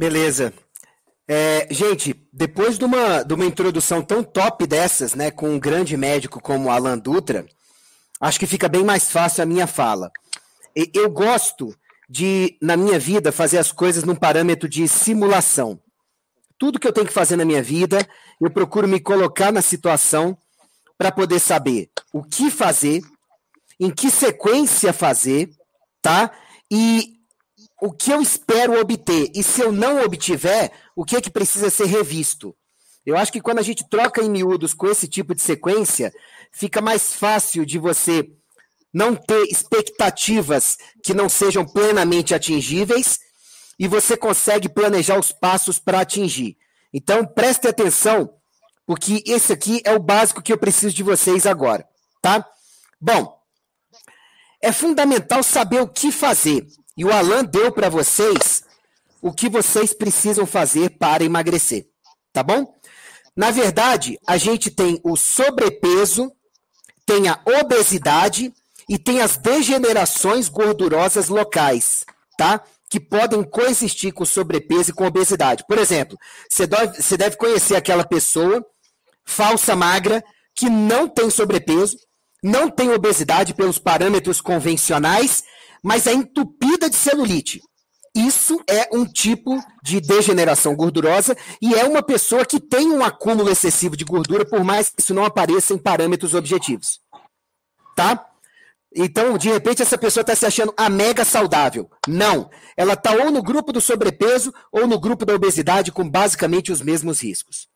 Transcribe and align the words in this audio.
Beleza. 0.00 0.54
É, 1.28 1.68
gente, 1.70 2.26
depois 2.32 2.78
de 2.78 2.86
uma, 2.86 3.22
de 3.22 3.34
uma 3.34 3.44
introdução 3.44 4.00
tão 4.00 4.24
top 4.24 4.66
dessas, 4.66 5.12
né, 5.12 5.30
com 5.30 5.50
um 5.50 5.60
grande 5.60 5.94
médico 5.94 6.40
como 6.40 6.70
Alan 6.70 6.96
Dutra, 6.96 7.44
acho 8.18 8.40
que 8.40 8.46
fica 8.46 8.66
bem 8.66 8.82
mais 8.82 9.10
fácil 9.10 9.42
a 9.42 9.46
minha 9.46 9.66
fala. 9.66 10.10
Eu 10.94 11.10
gosto 11.10 11.76
de, 12.08 12.56
na 12.62 12.78
minha 12.78 12.98
vida, 12.98 13.30
fazer 13.30 13.58
as 13.58 13.72
coisas 13.72 14.02
num 14.02 14.14
parâmetro 14.14 14.66
de 14.66 14.88
simulação. 14.88 15.78
Tudo 16.56 16.80
que 16.80 16.88
eu 16.88 16.94
tenho 16.94 17.06
que 17.06 17.12
fazer 17.12 17.36
na 17.36 17.44
minha 17.44 17.62
vida, 17.62 17.98
eu 18.40 18.50
procuro 18.50 18.88
me 18.88 19.00
colocar 19.00 19.52
na 19.52 19.60
situação 19.60 20.34
para 20.96 21.12
poder 21.12 21.40
saber 21.40 21.90
o 22.10 22.22
que 22.22 22.50
fazer, 22.50 23.02
em 23.78 23.90
que 23.90 24.10
sequência 24.10 24.94
fazer, 24.94 25.50
tá? 26.00 26.30
E 26.72 27.19
o 27.80 27.92
que 27.92 28.10
eu 28.12 28.20
espero 28.20 28.78
obter 28.78 29.30
e 29.34 29.42
se 29.42 29.60
eu 29.60 29.72
não 29.72 30.02
obtiver, 30.02 30.70
o 30.94 31.04
que 31.04 31.16
é 31.16 31.20
que 31.20 31.30
precisa 31.30 31.70
ser 31.70 31.86
revisto. 31.86 32.54
Eu 33.04 33.16
acho 33.16 33.32
que 33.32 33.40
quando 33.40 33.58
a 33.58 33.62
gente 33.62 33.88
troca 33.88 34.22
em 34.22 34.28
miúdos 34.28 34.74
com 34.74 34.86
esse 34.86 35.08
tipo 35.08 35.34
de 35.34 35.40
sequência, 35.40 36.12
fica 36.52 36.80
mais 36.80 37.14
fácil 37.14 37.64
de 37.64 37.78
você 37.78 38.30
não 38.92 39.14
ter 39.14 39.44
expectativas 39.44 40.76
que 41.02 41.14
não 41.14 41.28
sejam 41.28 41.64
plenamente 41.64 42.34
atingíveis 42.34 43.18
e 43.78 43.88
você 43.88 44.16
consegue 44.16 44.68
planejar 44.68 45.18
os 45.18 45.32
passos 45.32 45.78
para 45.78 46.00
atingir. 46.00 46.56
Então, 46.92 47.24
preste 47.24 47.66
atenção, 47.66 48.34
porque 48.84 49.22
esse 49.26 49.52
aqui 49.52 49.80
é 49.84 49.94
o 49.94 50.00
básico 50.00 50.42
que 50.42 50.52
eu 50.52 50.58
preciso 50.58 50.94
de 50.94 51.02
vocês 51.02 51.46
agora, 51.46 51.88
tá? 52.20 52.44
Bom, 53.00 53.40
é 54.60 54.72
fundamental 54.72 55.42
saber 55.42 55.80
o 55.80 55.88
que 55.88 56.12
fazer. 56.12 56.66
E 57.00 57.04
o 57.06 57.10
Alan 57.10 57.42
deu 57.42 57.72
para 57.72 57.88
vocês 57.88 58.62
o 59.22 59.32
que 59.32 59.48
vocês 59.48 59.94
precisam 59.94 60.44
fazer 60.44 60.98
para 60.98 61.24
emagrecer, 61.24 61.86
tá 62.30 62.42
bom? 62.42 62.74
Na 63.34 63.50
verdade, 63.50 64.18
a 64.26 64.36
gente 64.36 64.70
tem 64.70 65.00
o 65.02 65.16
sobrepeso, 65.16 66.30
tem 67.06 67.26
a 67.26 67.40
obesidade 67.58 68.52
e 68.86 68.98
tem 68.98 69.22
as 69.22 69.38
degenerações 69.38 70.50
gordurosas 70.50 71.30
locais, 71.30 72.04
tá? 72.36 72.62
Que 72.90 73.00
podem 73.00 73.44
coexistir 73.44 74.12
com 74.12 74.26
sobrepeso 74.26 74.90
e 74.90 74.92
com 74.92 75.06
obesidade. 75.06 75.64
Por 75.66 75.78
exemplo, 75.78 76.18
você 76.50 76.66
deve, 76.66 77.02
você 77.02 77.16
deve 77.16 77.36
conhecer 77.38 77.76
aquela 77.76 78.04
pessoa 78.04 78.62
falsa 79.24 79.74
magra 79.74 80.22
que 80.54 80.68
não 80.68 81.08
tem 81.08 81.30
sobrepeso, 81.30 81.96
não 82.44 82.68
tem 82.68 82.90
obesidade 82.90 83.54
pelos 83.54 83.78
parâmetros 83.78 84.42
convencionais, 84.42 85.42
mas 85.82 86.06
é 86.06 86.12
entupida 86.12 86.88
de 86.88 86.96
celulite. 86.96 87.60
Isso 88.14 88.60
é 88.68 88.88
um 88.92 89.04
tipo 89.04 89.56
de 89.82 90.00
degeneração 90.00 90.74
gordurosa 90.74 91.36
e 91.62 91.74
é 91.74 91.84
uma 91.84 92.02
pessoa 92.02 92.44
que 92.44 92.58
tem 92.58 92.90
um 92.90 93.04
acúmulo 93.04 93.48
excessivo 93.48 93.96
de 93.96 94.04
gordura, 94.04 94.44
por 94.44 94.64
mais 94.64 94.90
que 94.90 95.00
isso 95.00 95.14
não 95.14 95.24
apareça 95.24 95.72
em 95.72 95.78
parâmetros 95.78 96.34
objetivos. 96.34 97.00
Tá? 97.94 98.26
Então, 98.94 99.38
de 99.38 99.48
repente, 99.48 99.82
essa 99.82 99.96
pessoa 99.96 100.22
está 100.22 100.34
se 100.34 100.44
achando 100.44 100.74
a 100.76 100.88
mega 100.88 101.24
saudável. 101.24 101.88
Não. 102.08 102.50
Ela 102.76 102.94
está 102.94 103.12
ou 103.12 103.30
no 103.30 103.42
grupo 103.42 103.72
do 103.72 103.80
sobrepeso 103.80 104.52
ou 104.72 104.86
no 104.86 104.98
grupo 104.98 105.24
da 105.24 105.34
obesidade, 105.34 105.92
com 105.92 106.08
basicamente 106.08 106.72
os 106.72 106.82
mesmos 106.82 107.22
riscos. 107.22 107.68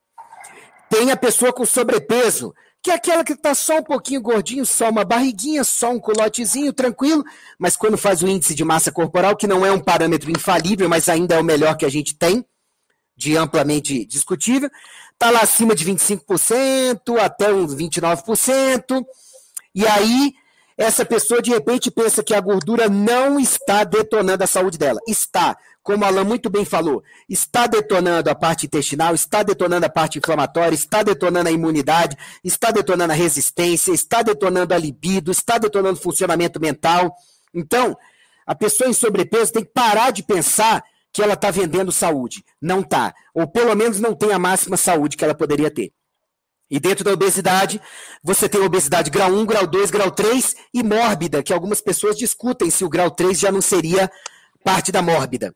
Tem 0.91 1.12
a 1.12 1.16
pessoa 1.16 1.52
com 1.52 1.64
sobrepeso 1.64 2.52
que 2.84 2.90
é 2.90 2.94
aquela 2.96 3.24
que 3.24 3.32
está 3.32 3.54
só 3.54 3.78
um 3.78 3.82
pouquinho 3.82 4.20
gordinho, 4.20 4.66
só 4.66 4.90
uma 4.90 5.06
barriguinha, 5.06 5.64
só 5.64 5.90
um 5.90 5.98
culotezinho, 5.98 6.70
tranquilo, 6.70 7.24
mas 7.58 7.78
quando 7.78 7.96
faz 7.96 8.22
o 8.22 8.28
índice 8.28 8.55
de 8.55 8.62
massa 8.62 8.92
corporal, 8.92 9.34
que 9.34 9.46
não 9.46 9.64
é 9.64 9.72
um 9.72 9.80
parâmetro 9.80 10.30
infalível, 10.30 10.86
mas 10.86 11.08
ainda 11.08 11.36
é 11.36 11.39
o 11.39 11.45
melhor 11.45 11.78
que 11.78 11.86
a 11.86 11.89
gente 11.89 12.14
tem, 12.14 12.45
de 13.17 13.39
amplamente 13.39 14.05
discutível, 14.05 14.68
está 15.14 15.30
lá 15.30 15.40
acima 15.40 15.74
de 15.74 15.83
25%, 15.83 17.18
até 17.18 17.50
uns 17.50 17.74
29%, 17.74 19.02
e 19.74 19.86
aí 19.86 20.34
essa 20.77 21.05
pessoa 21.05 21.40
de 21.40 21.51
repente 21.51 21.90
pensa 21.90 22.23
que 22.23 22.35
a 22.35 22.40
gordura 22.40 22.89
não 22.89 23.39
está 23.39 23.85
detonando 23.85 24.42
a 24.42 24.46
saúde 24.46 24.77
dela. 24.77 25.01
Está, 25.07 25.57
como 25.83 26.05
a 26.05 26.08
Alan 26.08 26.24
muito 26.24 26.51
bem 26.51 26.64
falou, 26.64 27.02
está 27.29 27.67
detonando 27.67 28.29
a 28.29 28.35
parte 28.35 28.67
intestinal, 28.67 29.14
está 29.14 29.42
detonando 29.42 29.86
a 29.86 29.89
parte 29.89 30.18
inflamatória, 30.18 30.74
está 30.74 31.02
detonando 31.02 31.48
a 31.48 31.52
imunidade, 31.52 32.17
está 32.42 32.70
detonando 32.73 33.13
a 33.13 33.17
resistência, 33.17 33.92
está 33.92 34.23
detonando 34.23 34.74
a 34.74 34.79
libido, 34.79 35.30
está 35.30 35.58
detonando 35.58 35.98
o 35.98 36.02
funcionamento 36.02 36.61
mental. 36.61 37.14
Então, 37.55 37.96
a 38.45 38.55
pessoa 38.55 38.90
em 38.90 38.95
sobrepeso 38.95 39.52
tem 39.52 39.64
que 39.64 39.73
parar 39.73 40.11
de 40.11 40.23
pensar 40.23 40.83
que 41.13 41.23
ela 41.23 41.34
está 41.34 41.52
vendendo 41.52 41.92
saúde. 41.92 42.45
Não 42.61 42.80
está. 42.80 43.14
Ou 43.33 43.46
pelo 43.46 43.77
menos 43.77 44.01
não 44.01 44.14
tem 44.14 44.33
a 44.33 44.39
máxima 44.39 44.77
saúde 44.77 45.17
que 45.17 45.24
ela 45.24 45.34
poderia 45.34 45.70
ter. 45.70 45.92
E 46.70 46.80
dentro 46.80 47.05
da 47.05 47.13
obesidade, 47.13 47.80
você 48.23 48.48
tem 48.48 48.61
obesidade 48.61 49.11
grau 49.11 49.30
1, 49.30 49.47
grau 49.47 49.67
2, 49.67 49.91
grau 49.91 50.11
3 50.11 50.57
e 50.73 50.83
mórbida, 50.83 51.42
que 51.42 51.52
algumas 51.52 51.80
pessoas 51.80 52.17
discutem 52.17 52.70
se 52.70 52.85
o 52.85 52.89
grau 52.89 53.11
3 53.11 53.39
já 53.39 53.52
não 53.52 53.61
seria 53.61 54.11
parte 54.64 54.91
da 54.91 55.02
mórbida. 55.02 55.55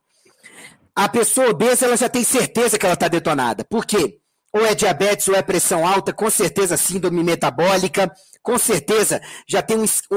A 0.95 1.09
pessoa 1.09 1.51
obesa, 1.51 1.87
ela 1.87 1.97
já 1.97 2.09
tem 2.09 2.25
certeza 2.25 2.79
que 2.79 2.85
ela 2.85 2.95
está 2.95 3.09
detonada. 3.09 3.65
Por 3.65 3.87
quê? 3.87 4.19
Ou 4.53 4.65
é 4.67 4.75
diabetes 4.75 5.29
ou 5.29 5.35
é 5.35 5.43
pressão 5.43 5.87
alta, 5.87 6.13
com 6.13 6.29
certeza 6.29 6.77
síndrome 6.77 7.23
metabólica, 7.23 8.11
com 8.43 8.59
certeza 8.59 9.21
já 9.47 9.63
tem 9.63 9.77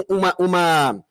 uma, 0.10 0.36
uma 0.40 1.04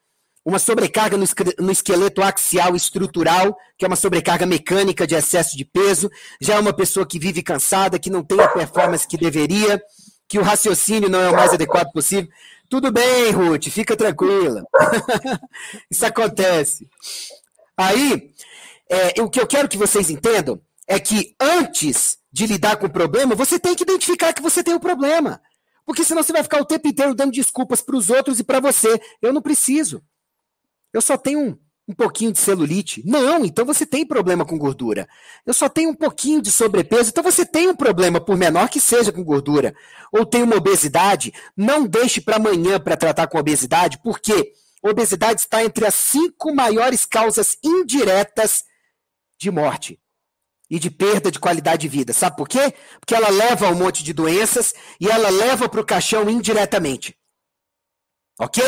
uma 0.44 0.58
sobrecarga 0.58 1.16
no, 1.16 1.70
esqueleto 1.70 2.22
axial 2.22 2.74
estrutural, 2.74 3.56
que 3.78 3.84
é 3.84 3.88
uma 3.88 3.96
sobrecarga 3.96 4.46
mecânica 4.46 5.06
de 5.06 5.14
excesso 5.14 5.56
de 5.56 5.64
peso, 5.64 6.10
já 6.40 6.54
é 6.54 6.58
uma 6.58 6.72
pessoa 6.72 7.06
que 7.06 7.18
vive 7.18 7.42
cansada, 7.42 7.98
que 7.98 8.10
não 8.10 8.22
tem 8.22 8.40
a 8.40 8.48
performance 8.48 9.06
que 9.06 9.18
deveria, 9.18 9.80
que 10.28 10.38
o 10.38 10.42
raciocínio 10.42 11.10
não 11.10 11.20
é 11.20 11.28
o 11.28 11.36
mais 11.36 11.52
adequado 11.52 11.92
possível. 11.92 12.30
Tudo 12.68 12.90
bem, 12.90 13.32
Ruth, 13.32 13.68
fica 13.68 13.96
tranquila. 13.96 14.64
Isso 15.90 16.06
acontece. 16.06 16.88
Aí, 17.76 18.30
é, 18.88 19.20
o 19.20 19.28
que 19.28 19.40
eu 19.40 19.46
quero 19.46 19.68
que 19.68 19.76
vocês 19.76 20.08
entendam 20.08 20.60
é 20.86 20.98
que 20.98 21.34
antes 21.40 22.18
de 22.32 22.46
lidar 22.46 22.76
com 22.76 22.86
o 22.86 22.92
problema, 22.92 23.34
você 23.34 23.58
tem 23.58 23.74
que 23.74 23.82
identificar 23.82 24.32
que 24.32 24.42
você 24.42 24.62
tem 24.62 24.74
o 24.74 24.76
um 24.76 24.80
problema. 24.80 25.40
Porque 25.84 26.04
senão 26.04 26.22
você 26.22 26.32
vai 26.32 26.42
ficar 26.42 26.60
o 26.60 26.64
tempo 26.64 26.86
inteiro 26.86 27.14
dando 27.14 27.32
desculpas 27.32 27.80
para 27.80 27.96
os 27.96 28.08
outros 28.10 28.38
e 28.38 28.44
para 28.44 28.60
você. 28.60 29.00
Eu 29.20 29.32
não 29.32 29.42
preciso. 29.42 30.00
Eu 30.92 31.00
só 31.00 31.16
tenho 31.16 31.40
um, 31.40 31.58
um 31.88 31.94
pouquinho 31.94 32.32
de 32.32 32.38
celulite. 32.38 33.02
Não, 33.04 33.44
então 33.44 33.64
você 33.64 33.84
tem 33.84 34.06
problema 34.06 34.44
com 34.44 34.56
gordura. 34.56 35.08
Eu 35.44 35.52
só 35.52 35.68
tenho 35.68 35.90
um 35.90 35.94
pouquinho 35.94 36.40
de 36.40 36.50
sobrepeso, 36.50 37.10
então 37.10 37.22
você 37.22 37.44
tem 37.44 37.68
um 37.68 37.74
problema, 37.74 38.20
por 38.20 38.36
menor 38.36 38.68
que 38.68 38.80
seja 38.80 39.12
com 39.12 39.24
gordura. 39.24 39.74
Ou 40.12 40.24
tem 40.24 40.42
uma 40.42 40.56
obesidade, 40.56 41.32
não 41.56 41.86
deixe 41.86 42.20
para 42.20 42.36
amanhã 42.36 42.78
para 42.78 42.96
tratar 42.96 43.26
com 43.26 43.38
obesidade, 43.38 43.98
porque 44.02 44.52
obesidade 44.82 45.40
está 45.40 45.64
entre 45.64 45.84
as 45.84 45.94
cinco 45.94 46.54
maiores 46.54 47.04
causas 47.04 47.56
indiretas 47.62 48.64
de 49.38 49.50
morte 49.50 49.98
e 50.70 50.78
de 50.78 50.90
perda 50.90 51.30
de 51.30 51.40
qualidade 51.40 51.82
de 51.82 51.88
vida. 51.88 52.12
Sabe 52.12 52.36
por 52.36 52.48
quê? 52.48 52.72
Porque 53.00 53.14
ela 53.14 53.28
leva 53.28 53.66
a 53.66 53.70
um 53.70 53.74
monte 53.74 54.04
de 54.04 54.12
doenças 54.12 54.72
e 55.00 55.08
ela 55.08 55.28
leva 55.28 55.68
para 55.68 55.80
o 55.80 55.84
caixão 55.84 56.30
indiretamente. 56.30 57.16
Ok? 58.38 58.62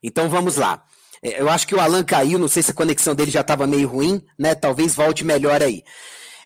Então 0.00 0.28
vamos 0.28 0.56
lá. 0.56 0.86
É, 1.24 1.40
eu 1.40 1.48
acho 1.48 1.66
que 1.66 1.74
o 1.74 1.80
Alan 1.80 2.04
caiu, 2.04 2.38
não 2.38 2.48
sei 2.48 2.62
se 2.62 2.70
a 2.70 2.74
conexão 2.74 3.14
dele 3.14 3.30
já 3.30 3.40
estava 3.40 3.66
meio 3.66 3.88
ruim, 3.88 4.22
né? 4.38 4.54
Talvez 4.54 4.94
volte 4.94 5.24
melhor 5.24 5.62
aí. 5.62 5.82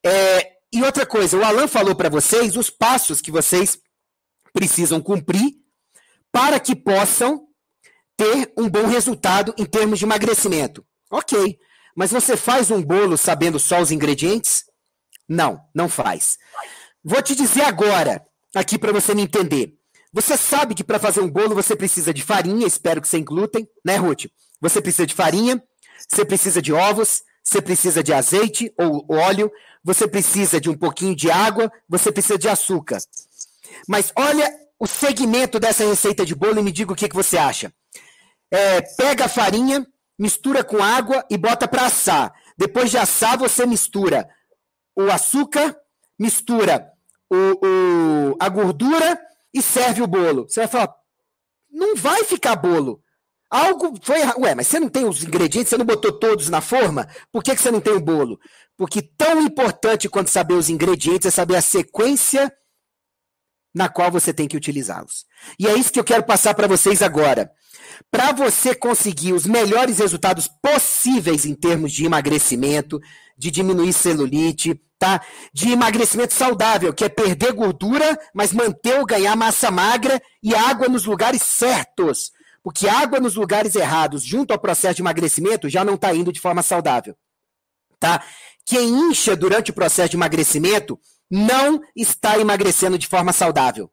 É, 0.06 0.52
e 0.72 0.82
outra 0.82 1.04
coisa, 1.04 1.36
o 1.36 1.44
Alan 1.44 1.66
falou 1.66 1.96
para 1.96 2.08
vocês 2.08 2.56
os 2.56 2.70
passos 2.70 3.20
que 3.20 3.32
vocês 3.32 3.78
precisam 4.52 5.00
cumprir 5.00 5.54
para 6.30 6.60
que 6.60 6.76
possam 6.76 7.46
ter 8.16 8.52
um 8.56 8.68
bom 8.68 8.86
resultado 8.86 9.52
em 9.58 9.64
termos 9.64 9.98
de 9.98 10.04
emagrecimento. 10.04 10.84
Ok, 11.10 11.58
mas 11.96 12.10
você 12.12 12.36
faz 12.36 12.70
um 12.70 12.82
bolo 12.82 13.16
sabendo 13.16 13.58
só 13.58 13.80
os 13.80 13.90
ingredientes? 13.90 14.64
Não, 15.28 15.60
não 15.74 15.88
faz. 15.88 16.36
Vou 17.02 17.22
te 17.22 17.34
dizer 17.34 17.62
agora, 17.62 18.22
aqui 18.54 18.78
para 18.78 18.92
você 18.92 19.14
me 19.14 19.22
entender. 19.22 19.74
Você 20.12 20.36
sabe 20.36 20.74
que 20.74 20.84
para 20.84 20.98
fazer 20.98 21.20
um 21.20 21.30
bolo 21.30 21.54
você 21.54 21.74
precisa 21.76 22.12
de 22.12 22.22
farinha, 22.22 22.66
espero 22.66 23.00
que 23.00 23.08
sem 23.08 23.24
glúten, 23.24 23.66
né, 23.84 23.96
Ruth? 23.96 24.26
Você 24.60 24.80
precisa 24.80 25.06
de 25.06 25.14
farinha, 25.14 25.62
você 26.08 26.24
precisa 26.24 26.60
de 26.60 26.72
ovos, 26.72 27.22
você 27.42 27.62
precisa 27.62 28.02
de 28.02 28.12
azeite 28.12 28.72
ou 28.78 29.06
óleo, 29.08 29.50
você 29.82 30.06
precisa 30.06 30.60
de 30.60 30.68
um 30.68 30.76
pouquinho 30.76 31.14
de 31.14 31.30
água, 31.30 31.72
você 31.88 32.12
precisa 32.12 32.38
de 32.38 32.48
açúcar. 32.48 32.98
Mas 33.88 34.12
olha 34.16 34.52
o 34.78 34.86
segmento 34.86 35.58
dessa 35.58 35.84
receita 35.84 36.24
de 36.24 36.34
bolo 36.34 36.60
e 36.60 36.62
me 36.62 36.72
diga 36.72 36.92
o 36.92 36.96
que, 36.96 37.08
que 37.08 37.14
você 37.14 37.36
acha. 37.36 37.72
É, 38.50 38.80
pega 38.96 39.24
a 39.24 39.28
farinha, 39.28 39.86
mistura 40.18 40.62
com 40.62 40.82
água 40.82 41.24
e 41.30 41.36
bota 41.36 41.66
para 41.66 41.86
assar. 41.86 42.32
Depois 42.56 42.90
de 42.90 42.98
assar, 42.98 43.38
você 43.38 43.64
mistura 43.66 44.28
o 44.96 45.10
açúcar, 45.10 45.76
mistura 46.18 46.90
o, 47.30 47.36
o, 47.36 48.36
a 48.40 48.48
gordura 48.48 49.18
e 49.54 49.62
serve 49.62 50.02
o 50.02 50.06
bolo. 50.06 50.48
Você 50.48 50.60
vai 50.60 50.68
falar, 50.68 50.94
não 51.70 51.94
vai 51.96 52.24
ficar 52.24 52.56
bolo. 52.56 53.02
Algo 53.50 53.94
foi. 54.02 54.20
Ué, 54.38 54.54
mas 54.54 54.66
você 54.66 54.78
não 54.78 54.88
tem 54.88 55.06
os 55.06 55.22
ingredientes, 55.22 55.70
você 55.70 55.78
não 55.78 55.86
botou 55.86 56.12
todos 56.12 56.48
na 56.48 56.60
forma? 56.60 57.08
Por 57.32 57.42
que, 57.42 57.54
que 57.54 57.60
você 57.60 57.70
não 57.70 57.80
tem 57.80 57.94
o 57.94 58.00
bolo? 58.00 58.38
Porque 58.76 59.00
tão 59.02 59.40
importante 59.40 60.08
quanto 60.08 60.30
saber 60.30 60.54
os 60.54 60.68
ingredientes 60.68 61.26
é 61.26 61.30
saber 61.30 61.56
a 61.56 61.62
sequência 61.62 62.52
na 63.74 63.88
qual 63.88 64.10
você 64.10 64.32
tem 64.32 64.48
que 64.48 64.56
utilizá-los. 64.56 65.24
E 65.58 65.66
é 65.66 65.74
isso 65.74 65.92
que 65.92 66.00
eu 66.00 66.04
quero 66.04 66.24
passar 66.24 66.54
para 66.54 66.66
vocês 66.66 67.00
agora. 67.00 67.50
Para 68.10 68.32
você 68.32 68.74
conseguir 68.74 69.32
os 69.32 69.46
melhores 69.46 69.98
resultados 69.98 70.48
possíveis 70.62 71.46
em 71.46 71.54
termos 71.54 71.92
de 71.92 72.04
emagrecimento, 72.04 73.00
de 73.36 73.50
diminuir 73.50 73.92
celulite, 73.92 74.80
tá? 74.98 75.20
De 75.52 75.70
emagrecimento 75.70 76.34
saudável, 76.34 76.92
que 76.92 77.04
é 77.04 77.08
perder 77.08 77.52
gordura, 77.52 78.18
mas 78.34 78.52
manter 78.52 78.98
ou 78.98 79.06
ganhar 79.06 79.36
massa 79.36 79.70
magra 79.70 80.20
e 80.42 80.54
água 80.54 80.88
nos 80.88 81.04
lugares 81.04 81.42
certos. 81.42 82.32
Porque 82.68 82.86
água 82.86 83.18
nos 83.18 83.34
lugares 83.34 83.74
errados, 83.74 84.22
junto 84.22 84.52
ao 84.52 84.58
processo 84.58 84.96
de 84.96 85.00
emagrecimento, 85.00 85.70
já 85.70 85.82
não 85.82 85.94
está 85.94 86.14
indo 86.14 86.30
de 86.30 86.38
forma 86.38 86.62
saudável. 86.62 87.16
Tá? 87.98 88.22
Quem 88.66 88.90
incha 88.90 89.34
durante 89.34 89.70
o 89.70 89.74
processo 89.74 90.10
de 90.10 90.18
emagrecimento 90.18 91.00
não 91.30 91.80
está 91.96 92.38
emagrecendo 92.38 92.98
de 92.98 93.06
forma 93.06 93.32
saudável. 93.32 93.90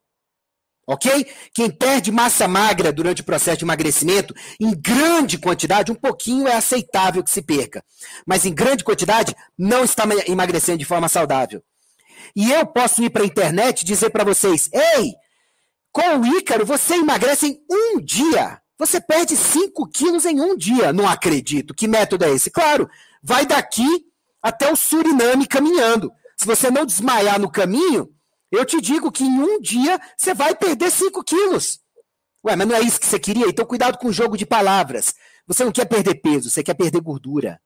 Ok? 0.86 1.26
Quem 1.54 1.72
perde 1.72 2.12
massa 2.12 2.50
magra 2.50 2.92
durante 2.92 3.22
o 3.22 3.24
processo 3.24 3.60
de 3.60 3.64
emagrecimento, 3.64 4.36
em 4.60 4.72
grande 4.78 5.38
quantidade, 5.38 5.90
um 5.90 5.96
pouquinho 5.96 6.46
é 6.46 6.56
aceitável 6.58 7.24
que 7.24 7.32
se 7.32 7.42
perca. 7.42 7.82
Mas 8.28 8.46
em 8.46 8.54
grande 8.54 8.84
quantidade, 8.84 9.34
não 9.58 9.86
está 9.86 10.04
emagrecendo 10.28 10.80
de 10.80 10.86
forma 10.86 11.08
saudável. 11.08 11.64
E 12.36 12.52
eu 12.52 12.66
posso 12.66 13.02
ir 13.02 13.10
para 13.10 13.24
a 13.24 13.26
internet 13.26 13.84
e 13.84 13.86
dizer 13.86 14.10
para 14.10 14.26
vocês: 14.26 14.70
ei, 14.74 15.14
com 15.94 16.18
o 16.18 16.28
Ícaro, 16.38 16.66
você 16.66 16.96
emagrece 16.96 17.48
em 17.48 17.64
um 17.72 18.02
dia. 18.02 18.60
Você 18.78 19.00
perde 19.00 19.36
5 19.36 19.88
quilos 19.90 20.26
em 20.26 20.42
um 20.42 20.56
dia. 20.56 20.92
Não 20.92 21.08
acredito. 21.08 21.74
Que 21.74 21.88
método 21.88 22.26
é 22.26 22.32
esse? 22.32 22.52
Claro, 22.52 22.90
vai 23.24 23.46
daqui 23.46 23.88
até 24.42 24.72
o 24.72 24.76
Suriname 24.76 25.48
caminhando. 25.48 26.12
Se 26.38 26.46
você 26.46 26.70
não 26.70 26.86
desmaiar 26.86 27.40
no 27.40 27.50
caminho, 27.50 28.10
eu 28.52 28.66
te 28.66 28.80
digo 28.82 29.12
que 29.12 29.24
em 29.24 29.42
um 29.42 29.60
dia 29.60 30.00
você 30.18 30.34
vai 30.34 30.54
perder 30.56 30.92
5 30.92 31.24
quilos. 31.24 31.80
Ué, 32.46 32.56
mas 32.56 32.68
não 32.68 32.76
é 32.76 32.82
isso 32.82 33.00
que 33.00 33.08
você 33.08 33.18
queria? 33.18 33.48
Então 33.48 33.66
cuidado 33.66 33.98
com 33.98 34.10
o 34.10 34.14
jogo 34.14 34.38
de 34.38 34.46
palavras. 34.46 35.16
Você 35.48 35.64
não 35.64 35.72
quer 35.72 35.86
perder 35.86 36.16
peso, 36.16 36.50
você 36.50 36.64
quer 36.64 36.74
perder 36.74 37.02
gordura. 37.02 37.60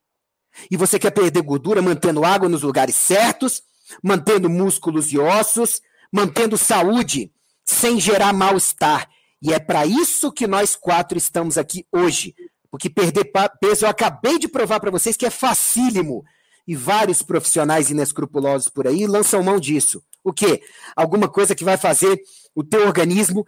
E 0.69 0.77
você 0.77 0.97
quer 0.97 1.11
perder 1.11 1.41
gordura 1.41 1.81
mantendo 1.81 2.23
água 2.23 2.47
nos 2.47 2.61
lugares 2.61 2.95
certos, 2.95 3.61
mantendo 4.03 4.49
músculos 4.49 5.11
e 5.11 5.19
ossos, 5.19 5.81
mantendo 6.11 6.57
saúde 6.57 7.31
sem 7.65 7.99
gerar 7.99 8.33
mal-estar. 8.33 9.09
E 9.41 9.53
é 9.53 9.59
para 9.59 9.85
isso 9.85 10.31
que 10.31 10.47
nós 10.47 10.75
quatro 10.75 11.17
estamos 11.17 11.57
aqui 11.57 11.85
hoje. 11.91 12.35
Porque 12.69 12.89
perder 12.89 13.31
peso, 13.59 13.85
eu 13.85 13.89
acabei 13.89 14.37
de 14.37 14.47
provar 14.47 14.79
para 14.79 14.91
vocês 14.91 15.17
que 15.17 15.25
é 15.25 15.29
facílimo. 15.29 16.23
E 16.67 16.75
vários 16.75 17.23
profissionais 17.23 17.89
inescrupulosos 17.89 18.69
por 18.69 18.87
aí 18.87 19.07
lançam 19.07 19.41
mão 19.41 19.59
disso. 19.59 20.03
O 20.23 20.31
quê? 20.31 20.61
Alguma 20.95 21.27
coisa 21.27 21.55
que 21.55 21.63
vai 21.63 21.77
fazer 21.77 22.21
o 22.53 22.63
teu 22.63 22.85
organismo 22.85 23.45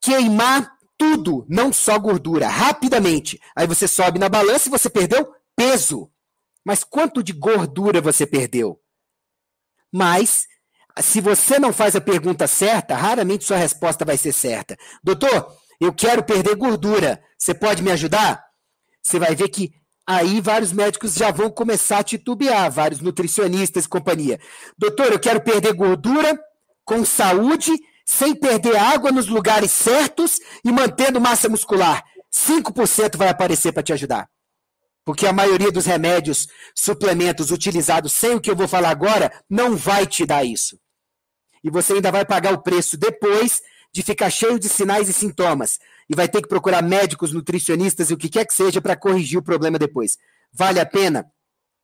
queimar 0.00 0.70
tudo, 0.96 1.46
não 1.48 1.72
só 1.72 1.98
gordura, 1.98 2.48
rapidamente. 2.48 3.40
Aí 3.54 3.66
você 3.66 3.86
sobe 3.86 4.18
na 4.18 4.28
balança 4.28 4.68
e 4.68 4.70
você 4.70 4.90
perdeu 4.90 5.32
peso. 5.56 6.10
Mas 6.64 6.84
quanto 6.84 7.22
de 7.22 7.32
gordura 7.32 8.00
você 8.00 8.26
perdeu? 8.26 8.80
Mas 9.92 10.46
se 11.00 11.20
você 11.20 11.58
não 11.58 11.72
faz 11.72 11.94
a 11.94 12.00
pergunta 12.00 12.46
certa, 12.46 12.94
raramente 12.94 13.44
sua 13.44 13.56
resposta 13.56 14.04
vai 14.04 14.16
ser 14.16 14.32
certa. 14.32 14.76
Doutor, 15.02 15.52
eu 15.80 15.92
quero 15.92 16.22
perder 16.22 16.56
gordura. 16.56 17.22
Você 17.38 17.54
pode 17.54 17.82
me 17.82 17.90
ajudar? 17.90 18.44
Você 19.02 19.18
vai 19.18 19.34
ver 19.34 19.48
que 19.48 19.72
aí 20.06 20.40
vários 20.40 20.72
médicos 20.72 21.14
já 21.14 21.30
vão 21.30 21.50
começar 21.50 21.98
a 21.98 22.02
titubear, 22.02 22.70
vários 22.70 23.00
nutricionistas 23.00 23.84
e 23.84 23.88
companhia. 23.88 24.40
Doutor, 24.76 25.12
eu 25.12 25.18
quero 25.18 25.40
perder 25.40 25.72
gordura 25.74 26.38
com 26.84 27.04
saúde, 27.04 27.72
sem 28.04 28.34
perder 28.34 28.76
água 28.76 29.12
nos 29.12 29.28
lugares 29.28 29.70
certos 29.70 30.40
e 30.64 30.72
mantendo 30.72 31.20
massa 31.20 31.48
muscular. 31.48 32.02
5% 32.34 33.16
vai 33.16 33.28
aparecer 33.28 33.72
para 33.72 33.82
te 33.82 33.92
ajudar. 33.92 34.28
Porque 35.04 35.26
a 35.26 35.32
maioria 35.32 35.70
dos 35.70 35.86
remédios, 35.86 36.48
suplementos 36.74 37.50
utilizados 37.50 38.12
sem 38.12 38.34
o 38.34 38.40
que 38.40 38.50
eu 38.50 38.56
vou 38.56 38.68
falar 38.68 38.90
agora, 38.90 39.32
não 39.48 39.76
vai 39.76 40.06
te 40.06 40.26
dar 40.26 40.44
isso 40.44 40.78
e 41.62 41.70
você 41.70 41.94
ainda 41.94 42.10
vai 42.10 42.24
pagar 42.24 42.52
o 42.52 42.62
preço 42.62 42.96
depois 42.96 43.62
de 43.92 44.02
ficar 44.02 44.30
cheio 44.30 44.58
de 44.58 44.68
sinais 44.68 45.08
e 45.08 45.12
sintomas. 45.12 45.78
E 46.08 46.14
vai 46.14 46.28
ter 46.28 46.42
que 46.42 46.48
procurar 46.48 46.82
médicos, 46.82 47.32
nutricionistas 47.32 48.10
e 48.10 48.14
o 48.14 48.16
que 48.16 48.28
quer 48.28 48.46
que 48.46 48.54
seja 48.54 48.80
para 48.80 48.96
corrigir 48.96 49.38
o 49.38 49.42
problema 49.42 49.78
depois. 49.78 50.16
Vale 50.52 50.80
a 50.80 50.86
pena? 50.86 51.26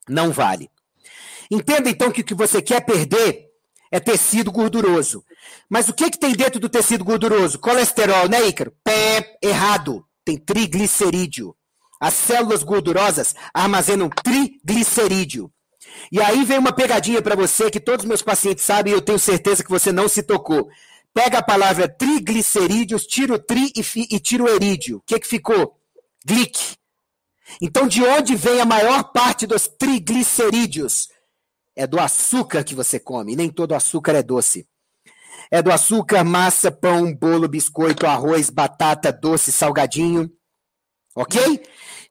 Não 0.08 0.30
vale. 0.30 0.70
Entenda 1.50 1.90
então 1.90 2.10
que 2.10 2.22
o 2.22 2.24
que 2.24 2.34
você 2.34 2.62
quer 2.62 2.80
perder 2.84 3.46
é 3.90 4.00
tecido 4.00 4.50
gorduroso. 4.50 5.24
Mas 5.68 5.88
o 5.88 5.94
que, 5.94 6.10
que 6.10 6.18
tem 6.18 6.32
dentro 6.32 6.58
do 6.58 6.68
tecido 6.68 7.04
gorduroso? 7.04 7.58
Colesterol, 7.58 8.28
né, 8.28 8.46
Ícaro? 8.48 8.72
Pé, 8.82 9.38
errado. 9.42 10.04
Tem 10.24 10.36
triglicerídeo. 10.36 11.54
As 12.00 12.14
células 12.14 12.62
gordurosas 12.62 13.34
armazenam 13.52 14.08
triglicerídeo. 14.08 15.52
E 16.10 16.20
aí 16.20 16.44
vem 16.44 16.58
uma 16.58 16.72
pegadinha 16.72 17.22
para 17.22 17.36
você 17.36 17.70
que 17.70 17.80
todos 17.80 18.04
os 18.04 18.08
meus 18.08 18.22
pacientes 18.22 18.64
sabem 18.64 18.92
e 18.92 18.96
eu 18.96 19.02
tenho 19.02 19.18
certeza 19.18 19.62
que 19.64 19.70
você 19.70 19.92
não 19.92 20.08
se 20.08 20.22
tocou. 20.22 20.68
Pega 21.12 21.38
a 21.38 21.42
palavra 21.42 21.88
triglicerídeos, 21.88 23.06
tira 23.06 23.34
o 23.34 23.38
tri 23.38 23.72
e, 23.76 24.14
e 24.14 24.18
tira 24.18 24.42
o 24.42 24.48
erídeo. 24.48 24.98
O 24.98 25.02
que, 25.06 25.18
que 25.20 25.26
ficou? 25.26 25.78
Glic. 26.26 26.76
Então, 27.60 27.86
de 27.86 28.02
onde 28.02 28.34
vem 28.34 28.60
a 28.60 28.64
maior 28.64 29.04
parte 29.12 29.46
dos 29.46 29.68
triglicerídeos? 29.68 31.08
É 31.76 31.86
do 31.86 32.00
açúcar 32.00 32.64
que 32.64 32.74
você 32.74 32.98
come. 32.98 33.36
Nem 33.36 33.48
todo 33.48 33.74
açúcar 33.74 34.14
é 34.14 34.22
doce. 34.22 34.66
É 35.50 35.62
do 35.62 35.70
açúcar, 35.72 36.24
massa, 36.24 36.70
pão, 36.70 37.14
bolo, 37.14 37.48
biscoito, 37.48 38.06
arroz, 38.06 38.50
batata, 38.50 39.12
doce, 39.12 39.52
salgadinho. 39.52 40.30
Ok? 41.14 41.62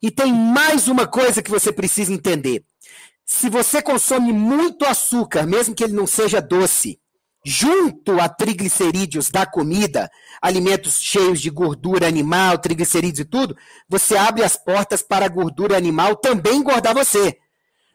E 0.02 0.10
tem 0.10 0.32
mais 0.32 0.88
uma 0.88 1.06
coisa 1.06 1.42
que 1.42 1.50
você 1.50 1.72
precisa 1.72 2.12
entender. 2.12 2.64
Se 3.24 3.48
você 3.48 3.80
consome 3.80 4.32
muito 4.32 4.84
açúcar, 4.84 5.46
mesmo 5.46 5.74
que 5.74 5.82
ele 5.82 5.94
não 5.94 6.06
seja 6.06 6.40
doce, 6.40 7.00
junto 7.44 8.20
a 8.20 8.28
triglicerídeos 8.28 9.30
da 9.30 9.46
comida, 9.46 10.10
alimentos 10.40 11.00
cheios 11.00 11.40
de 11.40 11.50
gordura 11.50 12.06
animal, 12.06 12.58
triglicerídeos 12.58 13.20
e 13.20 13.24
tudo, 13.24 13.56
você 13.88 14.16
abre 14.16 14.42
as 14.42 14.56
portas 14.56 15.02
para 15.02 15.26
a 15.26 15.28
gordura 15.28 15.76
animal 15.76 16.16
também 16.16 16.56
engordar 16.56 16.94
você. 16.94 17.38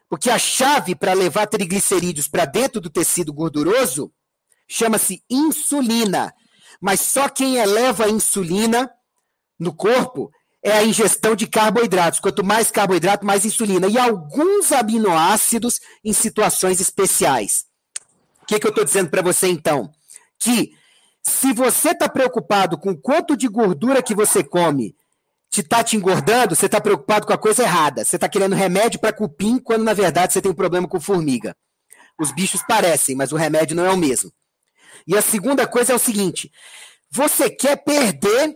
Porque 0.10 0.30
a 0.32 0.40
chave 0.40 0.96
para 0.96 1.14
levar 1.14 1.46
triglicerídeos 1.48 2.28
para 2.28 2.46
dentro 2.46 2.82
do 2.82 2.90
tecido 2.90 3.32
gorduroso 3.32 4.12
chama-se 4.68 5.24
insulina. 5.30 6.34
Mas 6.82 7.02
só 7.02 7.30
quem 7.30 7.58
eleva 7.58 8.06
a 8.06 8.10
insulina 8.10 8.90
no 9.60 9.76
corpo 9.76 10.32
é 10.64 10.72
a 10.72 10.84
ingestão 10.84 11.36
de 11.36 11.48
carboidratos. 11.48 12.20
Quanto 12.20 12.44
mais 12.44 12.70
carboidrato, 12.72 13.26
mais 13.26 13.46
insulina. 13.46 13.88
E 13.88 13.98
alguns 13.98 14.72
aminoácidos 14.72 15.80
em 16.04 16.14
situações 16.14 16.80
especiais. 16.80 17.66
O 18.42 18.46
que, 18.46 18.60
que 18.60 18.66
eu 18.66 18.72
estou 18.72 18.84
dizendo 18.84 19.10
para 19.10 19.22
você, 19.22 19.48
então? 19.48 19.92
Que 20.40 20.74
se 21.22 21.54
você 21.54 21.92
está 21.92 22.10
preocupado 22.10 22.78
com 22.78 22.96
quanto 22.96 23.38
de 23.38 23.48
gordura 23.48 24.02
que 24.02 24.16
você 24.16 24.44
come 24.44 24.96
te 25.50 25.62
está 25.62 25.84
te 25.84 25.98
engordando, 25.98 26.56
você 26.56 26.68
está 26.68 26.80
preocupado 26.80 27.26
com 27.26 27.34
a 27.34 27.38
coisa 27.38 27.64
errada. 27.64 28.06
Você 28.06 28.18
está 28.18 28.30
querendo 28.30 28.56
remédio 28.56 29.00
para 29.00 29.12
cupim, 29.12 29.58
quando 29.58 29.84
na 29.84 29.94
verdade 29.94 30.34
você 30.34 30.42
tem 30.42 30.52
um 30.52 30.56
problema 30.56 30.88
com 30.88 31.00
formiga. 31.00 31.56
Os 32.20 32.32
bichos 32.32 32.62
parecem, 32.68 33.16
mas 33.16 33.32
o 33.32 33.36
remédio 33.36 33.76
não 33.76 33.86
é 33.86 33.92
o 33.92 33.98
mesmo. 33.98 34.32
E 35.08 35.18
a 35.18 35.22
segunda 35.22 35.66
coisa 35.66 35.94
é 35.94 35.96
o 35.96 36.00
seguinte: 36.00 36.52
você 37.10 37.50
quer 37.50 37.78
perder 37.84 38.56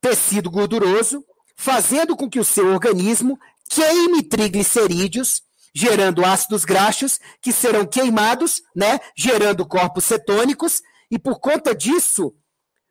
tecido 0.00 0.50
gorduroso 0.50 1.24
fazendo 1.58 2.16
com 2.16 2.30
que 2.30 2.38
o 2.38 2.44
seu 2.44 2.68
organismo 2.68 3.36
queime 3.68 4.22
triglicerídeos, 4.22 5.42
gerando 5.74 6.24
ácidos 6.24 6.64
graxos 6.64 7.18
que 7.42 7.52
serão 7.52 7.84
queimados, 7.84 8.62
né, 8.74 9.00
gerando 9.16 9.66
corpos 9.66 10.04
cetônicos, 10.04 10.80
e 11.10 11.18
por 11.18 11.40
conta 11.40 11.74
disso, 11.74 12.32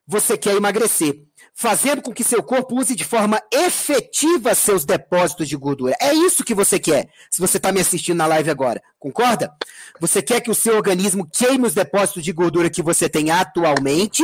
você 0.05 0.37
quer 0.37 0.55
emagrecer, 0.55 1.15
fazendo 1.55 2.01
com 2.01 2.13
que 2.13 2.23
seu 2.23 2.43
corpo 2.43 2.77
use 2.77 2.93
de 2.93 3.05
forma 3.05 3.41
efetiva 3.51 4.53
seus 4.53 4.83
depósitos 4.83 5.47
de 5.47 5.55
gordura. 5.55 5.95
É 6.01 6.13
isso 6.13 6.43
que 6.43 6.53
você 6.53 6.77
quer, 6.77 7.09
se 7.31 7.39
você 7.39 7.57
está 7.57 7.71
me 7.71 7.79
assistindo 7.79 8.17
na 8.17 8.27
live 8.27 8.49
agora. 8.49 8.83
Concorda? 8.99 9.49
Você 9.99 10.21
quer 10.21 10.41
que 10.41 10.51
o 10.51 10.55
seu 10.55 10.75
organismo 10.75 11.27
queime 11.31 11.65
os 11.65 11.73
depósitos 11.73 12.23
de 12.23 12.33
gordura 12.33 12.69
que 12.69 12.83
você 12.83 13.07
tem 13.07 13.31
atualmente 13.31 14.23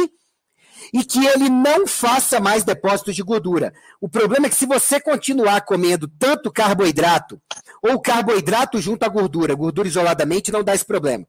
e 0.94 1.04
que 1.04 1.26
ele 1.26 1.50
não 1.50 1.88
faça 1.88 2.40
mais 2.40 2.64
depósitos 2.64 3.16
de 3.16 3.24
gordura. 3.24 3.74
O 4.00 4.08
problema 4.08 4.46
é 4.46 4.50
que 4.50 4.56
se 4.56 4.68
você 4.68 5.02
continuar 5.02 5.62
comendo 5.62 6.08
tanto 6.08 6.52
carboidrato, 6.52 7.42
ou 7.82 8.00
carboidrato 8.00 8.80
junto 8.80 9.04
à 9.04 9.10
gordura, 9.10 9.56
gordura 9.56 9.88
isoladamente 9.88 10.52
não 10.52 10.64
dá 10.64 10.76
esse 10.76 10.86
problema. 10.86 11.26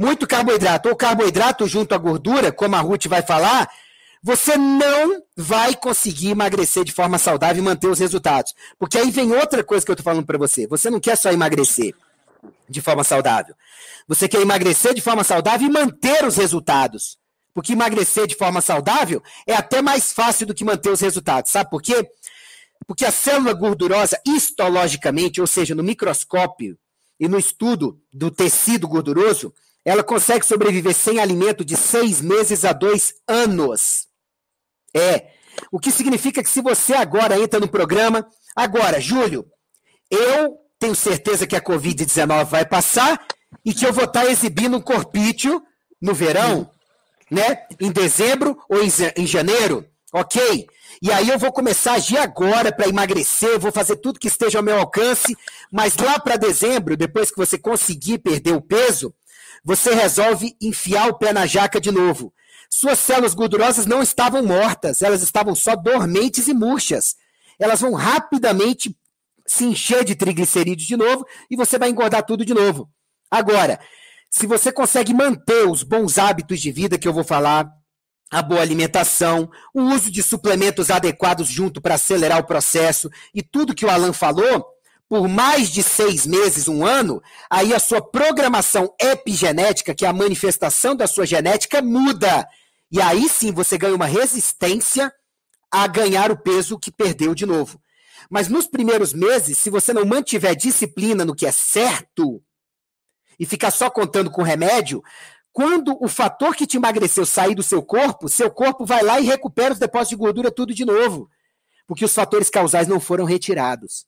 Muito 0.00 0.26
carboidrato, 0.26 0.88
ou 0.88 0.96
carboidrato 0.96 1.68
junto 1.68 1.94
à 1.94 1.98
gordura, 1.98 2.50
como 2.50 2.74
a 2.74 2.80
Ruth 2.80 3.06
vai 3.08 3.20
falar, 3.20 3.68
você 4.22 4.56
não 4.56 5.22
vai 5.36 5.74
conseguir 5.74 6.30
emagrecer 6.30 6.84
de 6.84 6.92
forma 6.92 7.18
saudável 7.18 7.62
e 7.62 7.64
manter 7.64 7.88
os 7.88 7.98
resultados. 7.98 8.54
Porque 8.78 8.96
aí 8.96 9.10
vem 9.10 9.32
outra 9.32 9.62
coisa 9.62 9.84
que 9.84 9.92
eu 9.92 9.96
tô 9.96 10.02
falando 10.02 10.24
para 10.24 10.38
você. 10.38 10.66
Você 10.68 10.88
não 10.88 10.98
quer 10.98 11.16
só 11.16 11.30
emagrecer 11.30 11.94
de 12.68 12.80
forma 12.80 13.04
saudável. 13.04 13.54
Você 14.08 14.28
quer 14.28 14.40
emagrecer 14.40 14.94
de 14.94 15.02
forma 15.02 15.22
saudável 15.24 15.68
e 15.68 15.70
manter 15.70 16.24
os 16.24 16.36
resultados. 16.36 17.18
Porque 17.54 17.72
emagrecer 17.72 18.26
de 18.26 18.34
forma 18.34 18.60
saudável 18.60 19.22
é 19.46 19.54
até 19.54 19.82
mais 19.82 20.12
fácil 20.12 20.46
do 20.46 20.54
que 20.54 20.64
manter 20.64 20.90
os 20.90 21.00
resultados. 21.00 21.50
Sabe 21.50 21.70
por 21.70 21.82
quê? 21.82 22.08
Porque 22.86 23.04
a 23.04 23.12
célula 23.12 23.52
gordurosa, 23.52 24.20
histologicamente, 24.26 25.40
ou 25.40 25.46
seja, 25.46 25.74
no 25.74 25.82
microscópio 25.82 26.78
e 27.20 27.28
no 27.28 27.38
estudo 27.38 28.00
do 28.12 28.30
tecido 28.30 28.88
gorduroso, 28.88 29.54
ela 29.84 30.02
consegue 30.02 30.46
sobreviver 30.46 30.94
sem 30.94 31.18
alimento 31.18 31.64
de 31.64 31.76
seis 31.76 32.20
meses 32.20 32.64
a 32.64 32.72
dois 32.72 33.14
anos. 33.28 34.06
É. 34.94 35.32
O 35.70 35.78
que 35.78 35.90
significa 35.90 36.42
que 36.42 36.48
se 36.48 36.62
você 36.62 36.94
agora 36.94 37.38
entra 37.38 37.60
no 37.60 37.68
programa, 37.68 38.26
agora, 38.56 39.00
Júlio, 39.00 39.46
eu 40.10 40.56
tenho 40.78 40.94
certeza 40.94 41.46
que 41.46 41.56
a 41.56 41.60
Covid-19 41.60 42.44
vai 42.46 42.64
passar 42.64 43.24
e 43.64 43.72
que 43.72 43.86
eu 43.86 43.92
vou 43.92 44.04
estar 44.04 44.26
exibindo 44.26 44.76
um 44.76 44.80
corpício 44.80 45.62
no 46.00 46.14
verão, 46.14 46.68
né? 47.32 47.64
Em 47.80 47.90
dezembro 47.90 48.58
ou 48.68 48.78
em 48.82 49.26
janeiro, 49.26 49.86
ok? 50.12 50.66
E 51.00 51.10
aí 51.10 51.30
eu 51.30 51.38
vou 51.38 51.50
começar 51.50 51.92
a 51.92 51.94
agir 51.94 52.18
agora 52.18 52.70
para 52.70 52.88
emagrecer, 52.88 53.58
vou 53.58 53.72
fazer 53.72 53.96
tudo 53.96 54.20
que 54.20 54.28
esteja 54.28 54.58
ao 54.58 54.64
meu 54.64 54.78
alcance, 54.78 55.34
mas 55.72 55.96
lá 55.96 56.20
para 56.20 56.36
dezembro, 56.36 56.94
depois 56.94 57.30
que 57.30 57.38
você 57.38 57.56
conseguir 57.56 58.18
perder 58.18 58.54
o 58.54 58.60
peso, 58.60 59.14
você 59.64 59.94
resolve 59.94 60.54
enfiar 60.60 61.08
o 61.08 61.14
pé 61.14 61.32
na 61.32 61.46
jaca 61.46 61.80
de 61.80 61.90
novo. 61.90 62.34
Suas 62.68 62.98
células 62.98 63.32
gordurosas 63.34 63.86
não 63.86 64.02
estavam 64.02 64.42
mortas, 64.42 65.00
elas 65.00 65.22
estavam 65.22 65.54
só 65.54 65.74
dormentes 65.74 66.48
e 66.48 66.54
murchas. 66.54 67.16
Elas 67.58 67.80
vão 67.80 67.94
rapidamente 67.94 68.94
se 69.46 69.64
encher 69.64 70.04
de 70.04 70.14
triglicerídeos 70.14 70.86
de 70.86 70.96
novo 70.96 71.26
e 71.50 71.56
você 71.56 71.78
vai 71.78 71.88
engordar 71.88 72.24
tudo 72.24 72.44
de 72.44 72.52
novo. 72.52 72.90
Agora, 73.30 73.80
se 74.32 74.46
você 74.46 74.72
consegue 74.72 75.12
manter 75.12 75.68
os 75.68 75.82
bons 75.82 76.16
hábitos 76.16 76.58
de 76.58 76.72
vida 76.72 76.98
que 76.98 77.06
eu 77.06 77.12
vou 77.12 77.22
falar, 77.22 77.70
a 78.30 78.40
boa 78.40 78.62
alimentação, 78.62 79.50
o 79.74 79.82
uso 79.82 80.10
de 80.10 80.22
suplementos 80.22 80.90
adequados 80.90 81.48
junto 81.48 81.82
para 81.82 81.96
acelerar 81.96 82.40
o 82.40 82.46
processo 82.46 83.10
e 83.34 83.42
tudo 83.42 83.74
que 83.74 83.84
o 83.84 83.90
Alan 83.90 84.14
falou, 84.14 84.64
por 85.06 85.28
mais 85.28 85.68
de 85.68 85.82
seis 85.82 86.26
meses, 86.26 86.66
um 86.66 86.82
ano, 86.82 87.20
aí 87.50 87.74
a 87.74 87.78
sua 87.78 88.00
programação 88.00 88.94
epigenética, 88.98 89.94
que 89.94 90.06
é 90.06 90.08
a 90.08 90.14
manifestação 90.14 90.96
da 90.96 91.06
sua 91.06 91.26
genética, 91.26 91.82
muda. 91.82 92.48
E 92.90 93.02
aí 93.02 93.28
sim 93.28 93.52
você 93.52 93.76
ganha 93.76 93.94
uma 93.94 94.06
resistência 94.06 95.12
a 95.70 95.86
ganhar 95.86 96.32
o 96.32 96.38
peso 96.38 96.78
que 96.78 96.90
perdeu 96.90 97.34
de 97.34 97.44
novo. 97.44 97.78
Mas 98.30 98.48
nos 98.48 98.66
primeiros 98.66 99.12
meses, 99.12 99.58
se 99.58 99.68
você 99.68 99.92
não 99.92 100.06
mantiver 100.06 100.56
disciplina 100.56 101.22
no 101.22 101.34
que 101.34 101.44
é 101.44 101.52
certo 101.52 102.42
e 103.38 103.46
ficar 103.46 103.70
só 103.70 103.90
contando 103.90 104.30
com 104.30 104.42
remédio, 104.42 105.02
quando 105.52 105.96
o 106.02 106.08
fator 106.08 106.56
que 106.56 106.66
te 106.66 106.76
emagreceu 106.76 107.26
sair 107.26 107.54
do 107.54 107.62
seu 107.62 107.82
corpo, 107.82 108.28
seu 108.28 108.50
corpo 108.50 108.86
vai 108.86 109.02
lá 109.02 109.20
e 109.20 109.24
recupera 109.24 109.74
os 109.74 109.78
depósitos 109.78 110.10
de 110.10 110.16
gordura 110.16 110.50
tudo 110.50 110.74
de 110.74 110.84
novo. 110.84 111.28
Porque 111.86 112.04
os 112.04 112.14
fatores 112.14 112.48
causais 112.48 112.88
não 112.88 112.98
foram 112.98 113.24
retirados. 113.24 114.06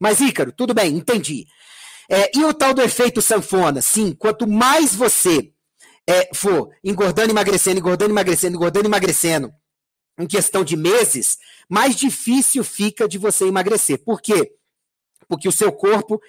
Mas, 0.00 0.20
Ícaro, 0.20 0.52
tudo 0.52 0.74
bem, 0.74 0.96
entendi. 0.96 1.46
É, 2.10 2.36
e 2.36 2.44
o 2.44 2.52
tal 2.52 2.74
do 2.74 2.82
efeito 2.82 3.22
sanfona? 3.22 3.80
Sim, 3.80 4.12
quanto 4.12 4.46
mais 4.48 4.94
você 4.94 5.52
é, 6.08 6.34
for 6.34 6.74
engordando, 6.82 7.30
emagrecendo, 7.30 7.78
engordando, 7.78 8.12
emagrecendo, 8.12 8.56
engordando, 8.56 8.88
emagrecendo, 8.88 9.54
em 10.18 10.26
questão 10.26 10.64
de 10.64 10.76
meses, 10.76 11.38
mais 11.68 11.94
difícil 11.94 12.64
fica 12.64 13.08
de 13.08 13.18
você 13.18 13.46
emagrecer. 13.46 14.02
Por 14.04 14.20
quê? 14.20 14.52
Porque 15.28 15.48
o 15.48 15.52
seu 15.52 15.72
corpo 15.72 16.20